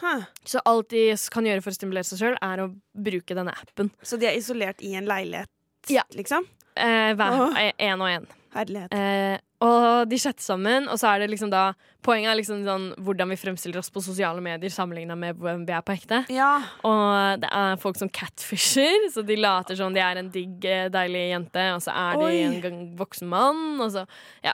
Huh. 0.00 0.24
Så 0.44 0.60
alt 0.64 0.88
de 0.90 1.08
kan 1.30 1.44
gjøre 1.44 1.62
for 1.62 1.70
å 1.74 1.78
stimulere 1.78 2.04
seg 2.08 2.18
sjøl, 2.22 2.36
er 2.42 2.64
å 2.64 2.70
bruke 2.94 3.34
denne 3.38 3.52
appen. 3.52 3.90
Så 4.02 4.18
de 4.18 4.26
er 4.30 4.38
isolert 4.38 4.80
i 4.82 4.94
en 4.98 5.06
leilighet, 5.06 5.48
Ja. 5.88 6.02
liksom? 6.14 6.46
Eh, 6.76 7.12
hver, 7.14 7.56
eh, 7.58 7.72
en 7.78 8.00
og 8.00 8.08
en. 8.08 8.26
Herlighet. 8.54 8.92
Eh, 8.92 9.38
og 9.64 10.08
de 10.08 10.18
chatter 10.18 10.42
sammen, 10.42 10.88
og 10.88 10.98
så 11.00 11.14
er 11.14 11.20
det 11.22 11.30
liksom 11.30 11.50
da 11.50 11.72
Poenget 12.02 12.32
er 12.32 12.34
liksom 12.40 12.64
sånn 12.66 12.86
hvordan 12.98 13.30
vi 13.30 13.36
fremstiller 13.38 13.78
oss 13.78 13.88
på 13.94 14.02
sosiale 14.02 14.40
medier 14.42 14.72
sammenligna 14.74 15.14
med 15.16 15.36
hvem 15.38 15.60
vi 15.64 15.72
er 15.72 15.84
på 15.86 15.94
ekte. 15.94 16.24
Ja. 16.34 16.56
Og 16.82 17.38
det 17.38 17.48
er 17.54 17.76
folk 17.78 17.96
som 17.96 18.08
catfisher, 18.10 19.06
så 19.14 19.22
de 19.24 19.36
later 19.36 19.76
som 19.78 19.94
de 19.94 20.00
er 20.02 20.18
en 20.18 20.28
digg, 20.34 20.64
eh, 20.64 20.88
deilig 20.90 21.22
jente, 21.30 21.62
og 21.76 21.80
så 21.84 21.94
er 21.94 22.18
de 22.18 22.66
en 22.66 22.96
voksen 22.98 23.28
mann, 23.30 23.80
og 23.80 23.92
så 23.94 24.06
Ja. 24.42 24.52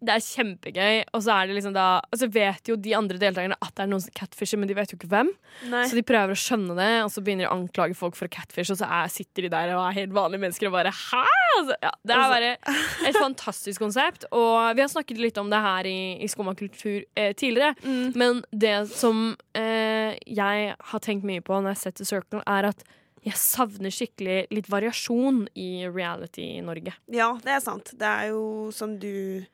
Det 0.00 0.14
er 0.14 0.22
kjempegøy, 0.24 1.02
og 1.12 1.20
så 1.26 1.34
er 1.34 1.48
det 1.50 1.56
liksom 1.58 1.74
da 1.76 1.86
Og 2.08 2.16
så 2.16 2.26
vet 2.32 2.70
jo 2.70 2.76
de 2.80 2.94
andre 2.96 3.18
deltakerne 3.20 3.56
at 3.60 3.74
det 3.76 3.82
er 3.84 3.90
noen 3.90 4.00
som 4.00 4.14
catfisher, 4.16 4.56
men 4.56 4.70
de 4.70 4.76
vet 4.78 4.92
jo 4.94 4.96
ikke 4.96 5.10
hvem. 5.12 5.28
Nei. 5.68 5.82
Så 5.90 5.98
de 5.98 6.04
prøver 6.08 6.32
å 6.32 6.38
skjønne 6.40 6.76
det, 6.78 6.88
og 7.04 7.10
så 7.12 7.20
begynner 7.26 7.44
de 7.44 7.50
å 7.50 7.56
anklage 7.58 7.96
folk 7.98 8.16
for 8.16 8.30
å 8.30 8.32
catfish, 8.32 8.72
og 8.72 8.78
så 8.80 8.88
er, 8.88 9.10
sitter 9.12 9.44
de 9.46 9.50
der 9.52 9.74
og 9.76 9.82
er 9.90 9.98
helt 9.98 10.14
vanlige 10.16 10.40
mennesker 10.46 10.70
og 10.70 10.76
bare 10.78 10.92
hæ?! 10.94 11.24
Altså, 11.60 11.74
ja, 11.82 11.90
det 12.06 12.14
er 12.16 12.30
bare 12.32 12.50
et 13.10 13.16
fantastisk 13.18 13.82
konsept, 13.82 14.24
og 14.32 14.70
vi 14.78 14.80
har 14.84 14.88
snakket 14.92 15.18
litt 15.20 15.36
om 15.42 15.50
det 15.52 15.58
her 15.60 15.88
i, 15.90 15.98
i 16.24 16.28
Skumma 16.30 16.54
kultur 16.56 17.02
eh, 17.18 17.34
tidligere, 17.36 17.74
Mm. 17.84 18.12
men 18.16 18.40
det 18.52 18.88
som 18.94 19.34
eh, 19.58 20.16
jeg 20.26 20.74
har 20.78 21.00
tenkt 21.04 21.26
mye 21.28 21.42
på 21.44 21.58
når 21.58 21.74
jeg 21.74 21.76
har 21.76 21.82
sett 21.82 21.98
The 22.00 22.06
Circle, 22.08 22.40
er 22.46 22.70
at 22.70 22.84
jeg 23.26 23.36
savner 23.36 23.92
skikkelig 23.92 24.38
litt 24.54 24.70
variasjon 24.72 25.42
i 25.60 25.84
reality 25.92 26.46
i 26.56 26.62
Norge. 26.64 26.94
Ja, 27.12 27.34
det 27.44 27.52
er 27.52 27.60
sant. 27.60 27.90
Det 28.00 28.08
er 28.08 28.30
jo 28.30 28.70
som 28.72 28.94
du 29.02 29.44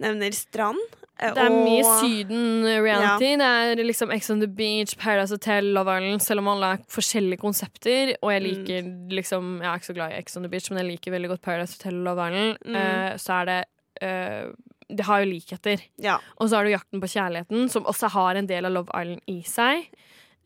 nevner, 0.00 0.32
Strand. 0.34 0.78
eh, 1.20 1.34
Det 1.34 1.42
er 1.44 1.50
og- 1.50 1.64
mye 1.66 1.84
Syden-reality. 2.00 3.36
Det 3.38 3.46
er 3.80 3.84
liksom 3.84 4.12
Ex 4.14 4.30
on 4.30 4.40
the 4.40 4.48
Beach, 4.48 4.96
Paradise 4.96 5.30
Hotel, 5.34 5.64
Love 5.74 5.96
Island, 5.98 6.22
selv 6.22 6.40
om 6.40 6.48
alle 6.48 6.72
er 6.74 6.78
forskjellige 6.88 7.38
konsepter. 7.38 8.14
Og 8.22 8.32
jeg 8.32 8.42
Mm. 8.42 8.48
liker 8.48 8.82
liksom 9.10 9.58
Jeg 9.60 9.68
er 9.68 9.78
ikke 9.78 9.90
så 9.92 9.94
glad 9.94 10.12
i 10.12 10.18
Ex 10.18 10.36
on 10.36 10.42
the 10.42 10.48
Beach, 10.48 10.70
men 10.70 10.78
jeg 10.84 10.90
liker 10.98 11.12
veldig 11.12 11.28
godt 11.28 11.42
Paradise 11.42 11.76
Hotel 11.78 11.98
og 11.98 12.04
Love 12.04 12.28
Island. 12.28 12.58
Mm. 12.66 12.74
Uh, 12.76 13.16
så 13.16 13.32
er 13.40 13.44
det 13.44 13.64
uh, 14.02 14.52
Det 14.96 15.04
har 15.06 15.20
jo 15.20 15.30
likheter. 15.30 15.80
Ja. 16.02 16.16
Og 16.40 16.48
så 16.48 16.56
har 16.56 16.64
du 16.64 16.70
Jakten 16.70 17.00
på 17.00 17.06
kjærligheten, 17.06 17.68
som 17.70 17.84
også 17.84 18.08
har 18.10 18.34
en 18.36 18.46
del 18.46 18.64
av 18.66 18.72
Love 18.72 18.88
Island 19.00 19.20
i 19.28 19.42
seg. 19.42 19.86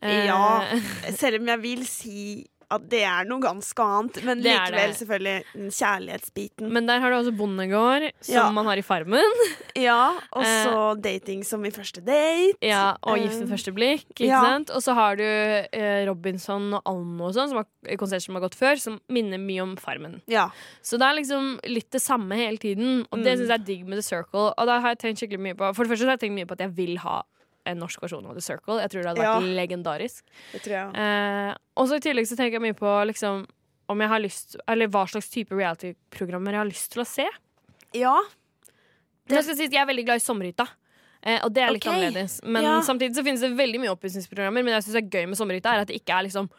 Ja. 0.03 0.61
Selv 1.17 1.39
om 1.39 1.47
jeg 1.47 1.61
vil 1.61 1.85
si 1.85 2.45
at 2.71 2.89
det 2.89 3.03
er 3.05 3.25
noe 3.29 3.39
ganske 3.43 3.79
annet, 3.83 4.23
men 4.25 4.41
Det 4.41 4.51
likevel 4.55 4.93
selvfølgelig 4.97 5.69
kjærlighetsbiten. 5.77 6.69
Men 6.71 6.87
der 6.89 6.99
har 7.03 7.11
du 7.11 7.17
også 7.17 7.33
Bondegård, 7.37 8.09
som 8.21 8.35
Ja. 8.35 8.51
man 8.51 8.65
har 8.65 8.77
i 8.77 8.81
Farmen. 8.85 9.39
ja, 9.75 10.13
og 10.33 10.43
så 10.43 11.01
dating 11.01 11.43
som 11.45 11.63
i 11.65 11.69
første 11.71 12.01
date. 12.03 12.57
Ja, 12.61 12.95
og 13.03 13.17
Gift 13.19 13.35
Eh, 13.35 13.41
ved 13.45 13.49
første 13.51 13.73
blikk. 13.75 14.05
Ikke 14.15 14.27
ja. 14.29 14.41
sant? 14.41 14.69
Og 14.71 14.81
så 14.81 14.93
har 14.93 15.15
du 15.19 15.23
eh, 15.23 16.05
Robinson 16.07 16.73
og 16.73 16.81
Almo 16.85 17.27
og 17.29 17.33
sånn, 17.35 17.49
som 17.49 17.57
har 17.61 17.97
konsert 17.97 18.21
som 18.23 18.35
har 18.35 18.41
gått 18.45 18.55
før, 18.55 18.79
som 18.79 18.99
minner 19.09 19.37
mye 19.41 19.61
om 19.63 19.75
Farmen. 19.77 20.21
Ja. 20.27 20.49
Så 20.81 20.97
det 20.97 21.05
er 21.09 21.19
liksom 21.21 21.59
litt 21.67 21.89
det 21.91 22.01
samme 22.01 22.35
hele 22.35 22.57
tiden, 22.57 23.05
og 23.11 23.23
det 23.23 23.35
Mm. 23.35 23.39
syns 23.45 23.49
jeg 23.49 23.59
er 23.59 23.65
digg 23.65 23.85
med 23.87 23.97
The 23.97 24.03
Circle. 24.03 24.53
Og 24.57 24.65
da 24.65 24.79
har 24.79 24.95
jeg 24.95 24.99
tenkt 24.99 25.19
skikkelig 25.19 25.39
mye 25.41 25.55
på 25.55 25.75
For 25.75 25.83
det 25.83 25.91
første 25.91 26.05
har 26.05 26.17
jeg 26.17 26.29
tenkt 26.29 26.35
mye 26.39 26.45
på 26.47 26.53
at 26.53 26.59
jeg 26.59 26.75
vil 26.75 26.97
ha 26.97 27.23
en 27.65 27.79
norsk 27.81 28.01
versjon 28.01 28.25
av 28.29 28.37
The 28.37 28.41
Circle. 28.45 28.79
Jeg 28.83 28.91
tror 28.93 29.01
det 29.01 29.09
hadde 29.11 29.23
vært 29.23 29.41
Ja. 29.41 29.55
legendarisk. 29.59 30.23
Det 30.53 30.61
tror 30.63 30.75
jeg. 30.75 30.95
Eh, 30.95 31.55
og 31.77 31.87
så 31.89 31.97
i 31.97 32.03
tillegg 32.05 32.27
så 32.29 32.37
tenker 32.37 32.59
jeg 32.59 32.61
mye 32.61 32.77
på 32.77 32.93
liksom 33.11 33.45
om 33.87 33.99
jeg 34.01 34.09
har 34.09 34.19
lyst 34.19 34.55
Eller 34.67 34.87
hva 34.87 35.03
slags 35.05 35.29
type 35.29 35.53
reality-programmer 35.53 36.51
jeg 36.51 36.61
har 36.63 36.69
lyst 36.71 36.91
til 36.93 37.03
å 37.03 37.05
se. 37.05 37.27
Ja. 37.93 38.15
Det... 39.27 39.41
jeg, 39.41 39.57
si, 39.57 39.67
jeg 39.69 39.81
er 39.81 39.89
veldig 39.89 40.05
glad 40.05 40.21
i 40.21 40.25
Sommerhytta. 40.25 40.67
Eh, 41.25 41.39
og 41.43 41.53
det 41.53 41.63
er 41.65 41.73
litt 41.73 41.85
okay. 41.85 42.05
annerledes. 42.05 42.39
Men 42.43 42.63
Ja. 42.63 42.79
samtidig 42.85 43.15
så 43.17 43.23
finnes 43.25 43.41
det 43.41 43.53
veldig 43.57 43.79
mye 43.81 43.93
oppussingsprogrammer. 43.95 44.61
Men 44.63 44.73
det 44.73 44.83
jeg 44.83 44.89
synes 44.89 45.01
er 45.01 45.09
gøy 45.09 45.27
med 45.31 45.37
Sommerhytta, 45.37 45.73
er 45.73 45.85
at 45.85 45.87
det 45.89 45.97
ikke 46.01 46.17
er 46.19 46.27
liksom 46.27 46.49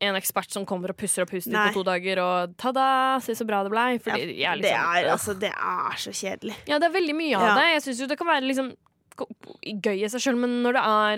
en 0.00 0.16
ekspert 0.18 0.50
som 0.50 0.66
kommer 0.66 0.90
og 0.90 0.96
pusser 0.98 1.22
opp 1.22 1.30
huset 1.30 1.52
ditt 1.52 1.70
på 1.70 1.78
to 1.78 1.84
dager, 1.86 2.18
og 2.18 2.56
ta-da, 2.60 3.18
se 3.22 3.34
så 3.38 3.46
bra 3.46 3.62
det 3.62 3.70
blei. 3.70 3.92
Ja, 4.02 4.16
er 4.16 4.58
det, 4.58 4.64
liksom, 4.64 4.88
er, 4.98 5.10
altså, 5.12 5.34
det 5.38 5.52
er 5.54 6.00
så 6.02 6.10
kjedelig. 6.10 6.56
Ja, 6.66 6.80
det 6.82 6.88
er 6.90 6.94
veldig 6.96 7.14
mye 7.14 7.36
av 7.38 7.46
Ja. 7.46 7.54
det. 7.54 7.66
Jeg 7.74 7.82
syns 7.86 8.00
jo 8.02 8.06
det 8.10 8.18
kan 8.18 8.26
være 8.26 8.42
liksom 8.42 8.72
gøy 9.18 9.98
i 10.04 10.08
seg 10.12 10.20
sjøl, 10.26 10.38
men 10.42 10.50
når 10.64 10.72
det 10.78 10.84
er 10.84 11.16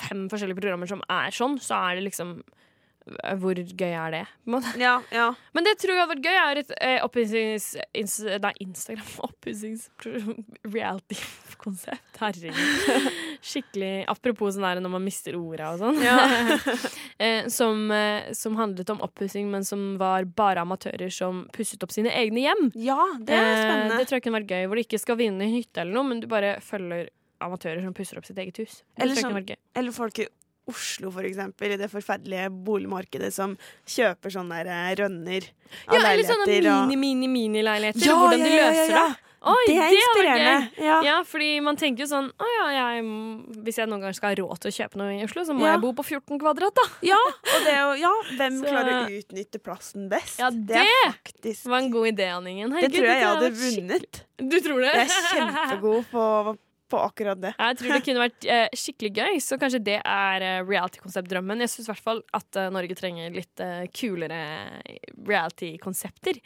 fem 0.00 0.22
forskjellige 0.32 0.60
programmer 0.62 0.88
som 0.88 1.02
er 1.12 1.30
sånn, 1.36 1.58
så 1.60 1.74
er 1.90 1.94
det 2.00 2.06
liksom 2.10 2.28
Hvor 3.40 3.56
gøy 3.56 3.94
er 3.96 4.10
det? 4.12 4.26
Ja, 4.78 4.98
ja. 5.10 5.30
Men 5.56 5.64
det 5.66 5.72
tror 5.80 5.94
jeg 5.96 6.00
hadde 6.02 6.12
vært 6.14 6.26
gøy, 6.28 6.36
er 6.38 6.56
et 6.60 6.70
eh, 6.78 6.98
oppussings... 7.02 7.70
ins- 7.96 8.20
Nei, 8.44 8.52
Instagram 8.60 9.08
oppussings-reality-konsept. 9.28 12.18
Herregud. 12.20 12.54
Skikkelig 13.44 14.04
Apropos 14.12 14.54
sånn 14.56 14.66
der 14.68 14.80
når 14.84 14.92
man 14.94 15.04
mister 15.06 15.32
orda 15.38 15.66
og 15.74 15.78
sånn. 15.82 15.98
eh, 17.24 17.42
som, 17.52 17.76
eh, 17.94 18.30
som 18.36 18.52
handlet 18.60 18.88
om 18.94 19.02
oppussing, 19.06 19.46
men 19.52 19.62
som 19.66 19.80
var 20.00 20.20
bare 20.28 20.62
amatører 20.64 21.10
som 21.14 21.34
pusset 21.56 21.82
opp 21.86 21.92
sine 21.94 22.10
egne 22.20 22.40
hjem. 22.46 22.62
ja, 22.78 23.00
det 23.20 23.34
er 23.36 23.40
Eh, 23.50 23.56
spennende. 23.64 23.96
det 23.98 24.04
tror 24.08 24.16
jeg 24.20 24.24
kunne 24.28 24.40
vært 24.42 24.52
gøy, 24.54 24.64
hvor 24.68 24.76
du 24.78 24.82
ikke 24.84 25.00
skal 25.02 25.16
vinne 25.20 25.44
hytte 25.50 25.78
eller 25.82 25.94
noe, 25.96 26.06
men 26.12 26.18
du 26.22 26.26
bare 26.30 26.50
følger 26.64 27.04
amatører 27.40 27.82
som 27.84 27.94
pusser 27.96 28.18
opp 28.20 28.26
sitt 28.28 28.38
eget 28.38 28.60
hus. 28.62 28.82
Eller 28.98 29.14
sånn-. 29.18 29.56
Eller 29.74 29.92
folk 29.96 30.18
i 30.18 30.28
Oslo, 30.70 31.10
for 31.10 31.26
eksempel, 31.26 31.72
i 31.74 31.78
det 31.80 31.88
forferdelige 31.90 32.50
boligmarkedet 32.66 33.32
som 33.34 33.56
kjøper 33.88 34.30
sånne 34.30 34.60
der, 34.60 34.68
eh, 34.70 34.92
rønner 35.00 35.48
av 35.88 35.96
Ja, 35.96 36.12
eller 36.12 36.28
sånne 36.28 36.46
mini-mini-mini-leiligheter. 36.92 38.06
Ja, 38.06 38.14
hvordan 38.20 38.38
ja, 38.38 38.46
de 38.46 38.60
løser 38.60 38.94
det. 38.94 39.08
Oi, 39.40 39.64
Det 39.68 39.76
er 39.80 39.94
inspirerende. 39.96 40.70
Det 40.76 40.84
Ja. 41.06 41.22
Fordi 41.24 41.62
man 41.64 41.76
tenker 41.76 42.04
jo 42.04 42.08
sånn 42.10 42.26
Å 42.36 42.44
ja, 42.44 42.66
jeg, 42.76 43.04
hvis 43.64 43.78
jeg 43.80 43.88
noen 43.88 44.02
gang 44.02 44.12
skal 44.12 44.34
ha 44.34 44.34
råd 44.36 44.60
til 44.60 44.70
å 44.70 44.74
kjøpe 44.76 44.96
noe 45.00 45.14
i 45.16 45.24
Oslo, 45.24 45.44
så 45.48 45.54
må 45.56 45.64
jeg 45.64 45.80
bo 45.80 45.92
på 45.96 46.04
14 46.04 46.38
kvadrat, 46.38 46.74
da. 46.76 46.84
Ja, 47.08 47.16
og 47.16 47.64
det 47.64 47.74
ja, 48.00 48.12
hvem 48.36 48.60
Så- 48.60 48.68
klarer 48.68 49.08
å 49.08 49.08
utnytte 49.08 49.58
plassen 49.64 50.10
best? 50.10 50.38
Ja, 50.38 50.50
det 50.50 50.66
det 50.68 50.86
faktisk 51.08 51.64
var 51.72 51.78
en 51.78 51.90
god 51.90 52.12
idé, 52.12 52.28
Anningen. 52.28 52.70
Det 52.70 52.92
tror 52.92 53.06
jeg 53.08 53.20
jeg 53.20 53.30
hadde 53.32 53.50
vunnet. 53.64 54.22
Du 54.36 54.60
tror 54.60 54.80
det? 54.80 54.94
Jeg 54.94 55.08
er 55.08 55.80
kjempegod 55.80 56.04
på, 56.12 56.58
på 56.90 56.98
akkurat 57.00 57.40
det. 57.40 57.52
Jeg 57.58 57.78
tror 57.80 57.94
det 57.94 58.00
kunne 58.08 58.24
vært 58.26 58.46
eh, 58.50 58.66
skikkelig 58.76 59.10
gøy, 59.16 59.38
så 59.44 59.58
kanskje 59.60 59.80
det 59.86 59.98
er 60.02 60.44
eh, 60.46 60.60
reality-konsept-drømmen. 60.68 61.62
Jeg 61.64 61.72
syns 61.74 61.88
i 61.88 61.92
hvert 61.92 62.04
fall 62.10 62.22
at 62.36 62.60
eh, 62.60 62.70
Norge 62.74 62.96
trenger 62.98 63.32
litt 63.34 63.62
eh, 63.64 63.84
kulere 63.94 64.40
reality-konsepter. 65.28 66.40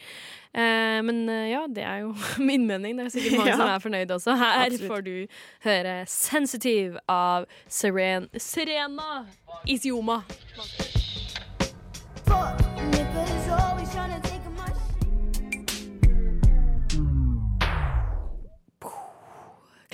Eh, 0.54 1.00
men 1.06 1.24
eh, 1.32 1.48
ja, 1.54 1.64
det 1.68 1.84
er 1.88 2.04
jo 2.04 2.14
min 2.50 2.66
mening. 2.68 2.96
Det 3.00 3.08
er 3.08 3.14
sikkert 3.16 3.38
mange 3.40 3.52
Ja. 3.54 3.58
som 3.60 3.72
er 3.74 3.84
fornøyd 3.88 4.14
også. 4.18 4.36
Her 4.40 4.66
Absolutt. 4.66 4.90
får 4.92 5.06
du 5.08 5.14
høre 5.68 5.96
'Sensitive' 6.06 6.98
av 7.08 7.46
Seren 7.68 8.28
Serena 8.38 9.24
Isioma. 9.66 10.22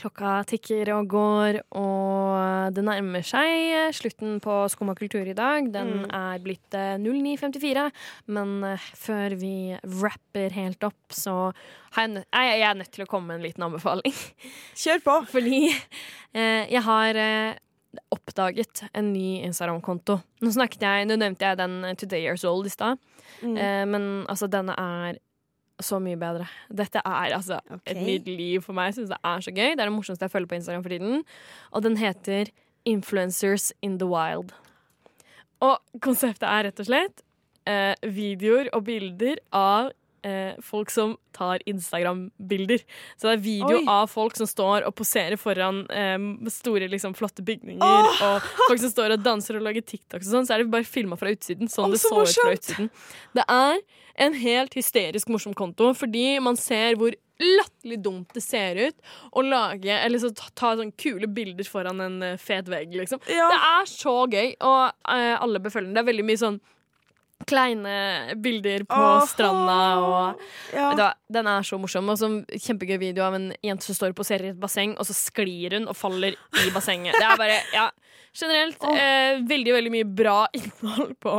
Klokka 0.01 0.39
tikker 0.49 0.89
og 0.95 1.09
går, 1.13 1.59
og 1.77 2.73
det 2.73 2.85
nærmer 2.87 3.25
seg 3.27 3.93
slutten 3.93 4.39
på 4.41 4.55
Skumma 4.73 4.95
kultur 4.97 5.29
i 5.29 5.35
dag. 5.37 5.67
Den 5.75 5.91
Mm. 5.91 6.07
er 6.17 6.39
blitt 6.41 6.73
eh, 6.75 6.97
09.54, 6.97 7.91
men 8.33 8.65
eh, 8.65 8.79
før 8.97 9.35
vi 9.37 9.77
rapper 10.01 10.51
helt 10.57 10.83
opp, 10.89 10.97
så 11.13 11.53
er 12.33 12.55
jeg, 12.57 12.63
er 12.71 12.75
nødt 12.81 12.91
til 12.97 13.05
å 13.05 13.09
komme 13.11 13.29
med 13.29 13.41
en 13.41 13.47
liten 13.51 13.67
anbefaling. 13.69 14.15
Kjør 14.83 15.03
på! 15.05 15.19
Fordi 15.35 15.61
eh, 16.33 16.65
jeg 16.73 16.83
har 16.87 17.21
eh, 17.21 17.59
oppdaget 18.15 18.85
en 18.95 19.13
ny 19.13 19.43
Instagram-konto. 19.45 20.21
Nå 20.41 20.51
nå 21.11 21.17
nevnte 21.21 21.45
jeg 21.51 21.59
den 21.61 21.85
eh, 21.85 21.95
Today 21.99 22.25
Years 22.25 22.45
Old 22.49 22.67
i 22.67 22.71
stad, 22.73 22.99
Mm. 23.45 23.57
eh, 23.57 23.85
men 23.87 24.03
altså, 24.29 24.49
denne 24.51 24.75
er 24.77 25.19
så 25.85 26.01
mye 26.03 26.19
bedre. 26.21 26.47
Dette 26.69 27.03
er 27.05 27.37
altså 27.37 27.61
okay. 27.66 27.95
et 27.95 28.03
nytt 28.07 28.29
liv 28.29 28.64
for 28.64 28.77
meg. 28.77 28.90
Jeg 28.90 29.01
synes 29.01 29.12
det 29.14 29.21
er 29.33 29.47
så 29.47 29.55
gøy. 29.55 29.71
Det 29.71 29.81
er 29.81 29.88
det 29.90 29.95
morsomste 29.95 30.27
jeg 30.27 30.35
følger 30.35 30.51
på 30.51 30.59
Instagram 30.61 30.85
for 30.85 30.95
tiden. 30.95 31.25
Og 31.71 31.85
den 31.87 31.97
heter 32.01 32.53
Influencers 32.88 33.73
in 33.83 33.99
the 34.01 34.09
Wild. 34.09 34.55
Og 35.61 36.01
konseptet 36.01 36.49
er 36.49 36.69
rett 36.69 36.81
og 36.81 36.88
slett 36.88 37.25
eh, 37.69 37.95
videoer 38.03 38.71
og 38.77 38.87
bilder 38.88 39.40
av 39.53 39.90
eh, 40.27 40.59
folk 40.65 40.91
som 40.93 41.17
tar 41.37 41.63
Instagram-bilder. 41.71 42.83
Så 43.17 43.29
det 43.29 43.35
er 43.37 43.45
video 43.45 43.79
Oi. 43.79 43.85
av 43.89 44.11
folk 44.13 44.37
som 44.39 44.49
står 44.49 44.87
og 44.89 44.95
poserer 44.99 45.39
foran 45.41 45.83
eh, 45.95 46.19
store, 46.53 46.91
liksom, 46.93 47.17
flotte 47.19 47.45
bygninger, 47.47 48.11
og 48.27 48.51
folk 48.67 48.83
som 48.83 48.93
står 48.93 49.17
og 49.17 49.25
danser 49.25 49.61
og 49.61 49.67
lager 49.69 49.87
TikToks 49.87 50.29
og 50.29 50.37
sånn. 50.37 50.49
Så 50.49 50.57
er 50.57 50.65
det 50.65 50.73
bare 50.75 50.89
filma 50.89 51.19
fra 51.21 51.33
utsiden, 51.33 51.71
sånn 51.71 51.91
oh, 51.91 51.97
det 51.97 52.03
så 52.03 52.13
så 52.13 52.23
ut 52.23 52.37
fra 52.37 52.55
utsiden. 52.59 52.93
Det 53.37 53.47
er 53.47 53.83
en 54.21 54.37
helt 54.37 54.77
hysterisk 54.77 55.31
morsom 55.33 55.57
konto, 55.57 55.93
fordi 55.97 56.27
man 56.45 56.59
ser 56.61 56.99
hvor 57.01 57.15
latterlig 57.41 58.01
dumt 58.05 58.35
det 58.37 58.43
ser 58.45 58.77
ut 58.77 59.13
å 59.33 59.41
lage 59.41 59.95
Eller 59.95 60.21
så 60.21 60.29
ta, 60.37 60.51
ta 60.53 60.75
sånne 60.77 60.93
kule 61.01 61.25
bilder 61.31 61.65
foran 61.65 62.03
en 62.05 62.19
eh, 62.27 62.37
fet 62.41 62.69
vegg, 62.69 62.93
liksom. 63.01 63.23
Ja. 63.31 63.49
Det 63.49 63.61
er 63.71 63.89
så 63.89 64.17
gøy, 64.29 64.53
og 64.61 65.15
eh, 65.15 65.37
alle 65.41 65.63
bør 65.63 65.79
følge 65.79 65.89
den. 65.89 65.97
Det 65.97 66.05
er 66.05 66.11
veldig 66.13 66.29
mye 66.29 66.43
sånn 66.43 66.61
kleine 67.48 68.35
bilder 68.42 68.85
på 68.88 68.98
Åh. 69.00 69.26
stranda 69.26 69.79
og 70.00 70.40
Ja. 70.74 70.94
da, 70.94 71.14
Den 71.33 71.46
er 71.46 71.62
så 71.62 71.79
morsom. 71.81 72.09
Og 72.11 72.18
så 72.18 72.29
Kjempegøy 72.50 72.98
video 72.98 73.24
av 73.24 73.35
en 73.35 73.53
jente 73.64 73.83
som 73.85 73.94
står 73.94 74.11
og 74.11 74.16
poserer 74.16 74.44
i 74.44 74.50
et 74.50 74.61
basseng, 74.61 74.96
og 74.98 75.07
så 75.07 75.14
sklir 75.16 75.72
hun 75.79 75.88
og 75.88 75.96
faller 75.96 76.35
i 76.35 76.70
bassenget. 76.74 77.14
Det 77.18 77.24
er 77.24 77.37
bare, 77.37 77.61
ja 77.72 77.90
Generelt 78.33 78.79
eh, 78.85 79.40
veldig, 79.42 79.72
veldig 79.74 79.90
mye 79.90 80.05
bra 80.07 80.46
innhold 80.55 81.16
på 81.18 81.33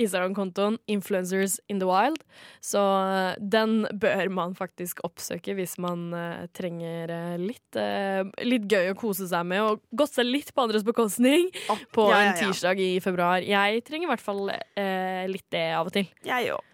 Instagram-kontoen 0.00 0.78
Influencers 0.90 1.60
in 1.68 1.78
the 1.78 1.88
Wild. 1.88 2.20
Så 2.60 2.80
eh, 2.80 3.38
den 3.38 3.84
bør 3.92 4.28
man 4.34 4.56
faktisk 4.58 5.02
oppsøke 5.06 5.54
hvis 5.58 5.76
man 5.82 6.08
uh, 6.14 6.44
trenger 6.56 7.12
eh, 7.14 7.36
litt, 7.40 7.78
uh, 7.78 8.26
litt 8.44 8.66
gøy 8.70 8.92
å 8.92 8.98
kose 8.98 9.28
seg 9.30 9.46
med, 9.50 9.62
og 9.62 9.82
gått 9.96 10.16
seg 10.16 10.28
litt 10.28 10.52
på 10.54 10.66
andres 10.66 10.86
bekostning 10.86 11.50
oh, 11.72 11.80
på 11.94 12.08
ja, 12.10 12.20
ja, 12.20 12.28
en 12.32 12.38
tirsdag 12.42 12.82
i 12.82 12.92
februar. 13.04 13.44
Jeg 13.44 13.84
trenger 13.86 14.08
i 14.08 14.12
hvert 14.14 14.24
fall 14.24 14.46
uh, 14.50 15.24
litt 15.30 15.48
det 15.54 15.66
av 15.78 15.90
og 15.90 15.96
til. 15.96 16.10
Jeg 16.26 16.54
òg. 16.56 16.70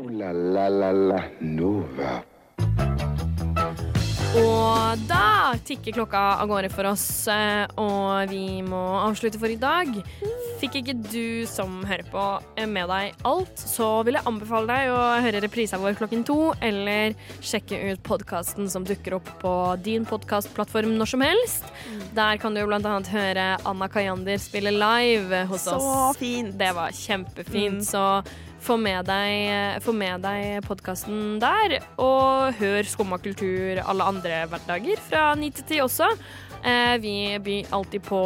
oh, 0.00 0.08
la 0.08 0.32
la 0.32 0.70
la 0.72 0.94
la 0.94 1.26
Nova. 1.44 2.22
Og 4.34 5.02
da 5.06 5.54
tikker 5.66 5.94
klokka 5.94 6.20
av 6.42 6.48
gårde 6.50 6.70
for 6.72 6.88
oss, 6.90 7.04
eh, 7.30 7.68
og 7.78 8.30
vi 8.32 8.62
må 8.66 8.80
avslutte 9.04 9.38
for 9.38 9.52
i 9.52 9.58
dag. 9.60 9.92
Fikk 10.58 10.78
ikke 10.80 10.94
du 11.06 11.46
som 11.46 11.76
hører 11.86 12.02
på 12.10 12.24
eh, 12.58 12.66
med 12.66 12.88
deg 12.90 13.20
alt, 13.30 13.62
så 13.62 13.88
vil 14.06 14.18
jeg 14.18 14.26
anbefale 14.26 14.66
deg 14.72 14.90
å 14.90 15.00
høre 15.22 15.42
reprisa 15.44 15.78
vår 15.78 15.94
klokken 16.00 16.24
to, 16.26 16.38
eller 16.66 17.14
sjekke 17.46 17.78
ut 17.92 18.02
podkasten 18.06 18.66
som 18.72 18.86
dukker 18.88 19.20
opp 19.20 19.30
på 19.42 19.54
din 19.86 20.06
podkastplattform 20.08 20.96
når 20.98 21.12
som 21.14 21.22
helst. 21.26 21.70
Der 22.18 22.40
kan 22.42 22.58
du 22.58 22.64
blant 22.66 22.86
annet 22.90 23.12
høre 23.14 23.46
Anna 23.62 23.90
Kayander 23.92 24.42
spille 24.42 24.74
live 24.74 25.44
hos 25.52 25.68
Så 25.68 25.78
oss. 25.78 26.18
fint. 26.18 26.56
Det 26.58 26.72
var 26.74 26.90
kjempefint, 26.90 27.82
Mm. 27.84 27.86
så 27.86 28.24
få 28.64 28.76
med 28.80 29.04
deg, 29.08 29.82
få 29.84 29.92
deg 30.24 30.64
podkasten 30.64 31.36
der. 31.42 31.78
Og 32.00 32.56
hør 32.60 32.88
Skumma 32.88 33.18
kultur 33.22 33.80
alle 33.84 34.08
andre 34.08 34.44
hverdager 34.48 35.02
fra 35.04 35.26
9 35.38 35.50
til 35.58 35.68
10 35.76 35.84
også. 35.84 36.08
Eh, 36.64 36.98
vi 36.98 37.38
byr 37.44 37.66
alltid 37.76 38.02
på 38.06 38.20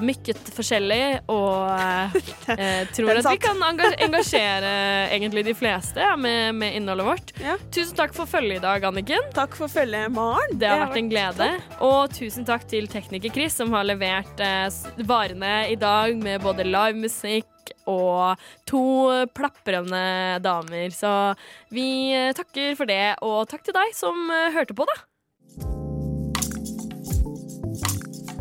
mykket 0.00 0.48
forskjellig, 0.56 1.28
og 1.28 1.68
eh, 2.56 2.86
tror 2.96 3.20
at 3.20 3.28
vi 3.28 3.40
kan 3.42 3.60
engasjere 4.06 4.72
egentlig 5.12 5.44
de 5.50 5.54
fleste 5.56 6.06
med, 6.20 6.54
med 6.56 6.78
innholdet 6.78 7.06
vårt. 7.06 7.34
Ja. 7.42 7.58
Tusen 7.74 7.98
takk 7.98 8.16
for 8.16 8.30
følget 8.30 8.62
i 8.62 8.64
dag, 8.64 8.86
Anniken. 8.88 9.28
Takk 9.36 9.58
for 9.58 9.68
følget, 9.72 10.08
Maren. 10.14 10.56
Det 10.56 10.70
har 10.70 10.86
vært 10.86 11.00
en 11.02 11.10
glede. 11.12 11.50
Og 11.84 12.14
tusen 12.16 12.48
takk 12.48 12.64
til 12.70 12.88
tekniker 12.90 13.34
Chris, 13.34 13.58
som 13.60 13.74
har 13.76 13.84
levert 13.88 14.40
eh, 14.40 14.70
varene 15.04 15.66
i 15.68 15.76
dag 15.80 16.16
med 16.16 16.40
både 16.46 16.64
livemusikk 16.64 17.52
og 17.90 18.40
to 18.68 18.84
plaprende 19.36 20.38
damer. 20.44 20.88
Så 20.94 21.10
vi 21.74 22.14
eh, 22.14 22.32
takker 22.36 22.74
for 22.78 22.88
det, 22.88 23.18
og 23.26 23.44
takk 23.50 23.66
til 23.66 23.76
deg 23.76 23.92
som 23.96 24.26
eh, 24.32 24.54
hørte 24.56 24.76
på, 24.76 24.86
da. 24.88 24.96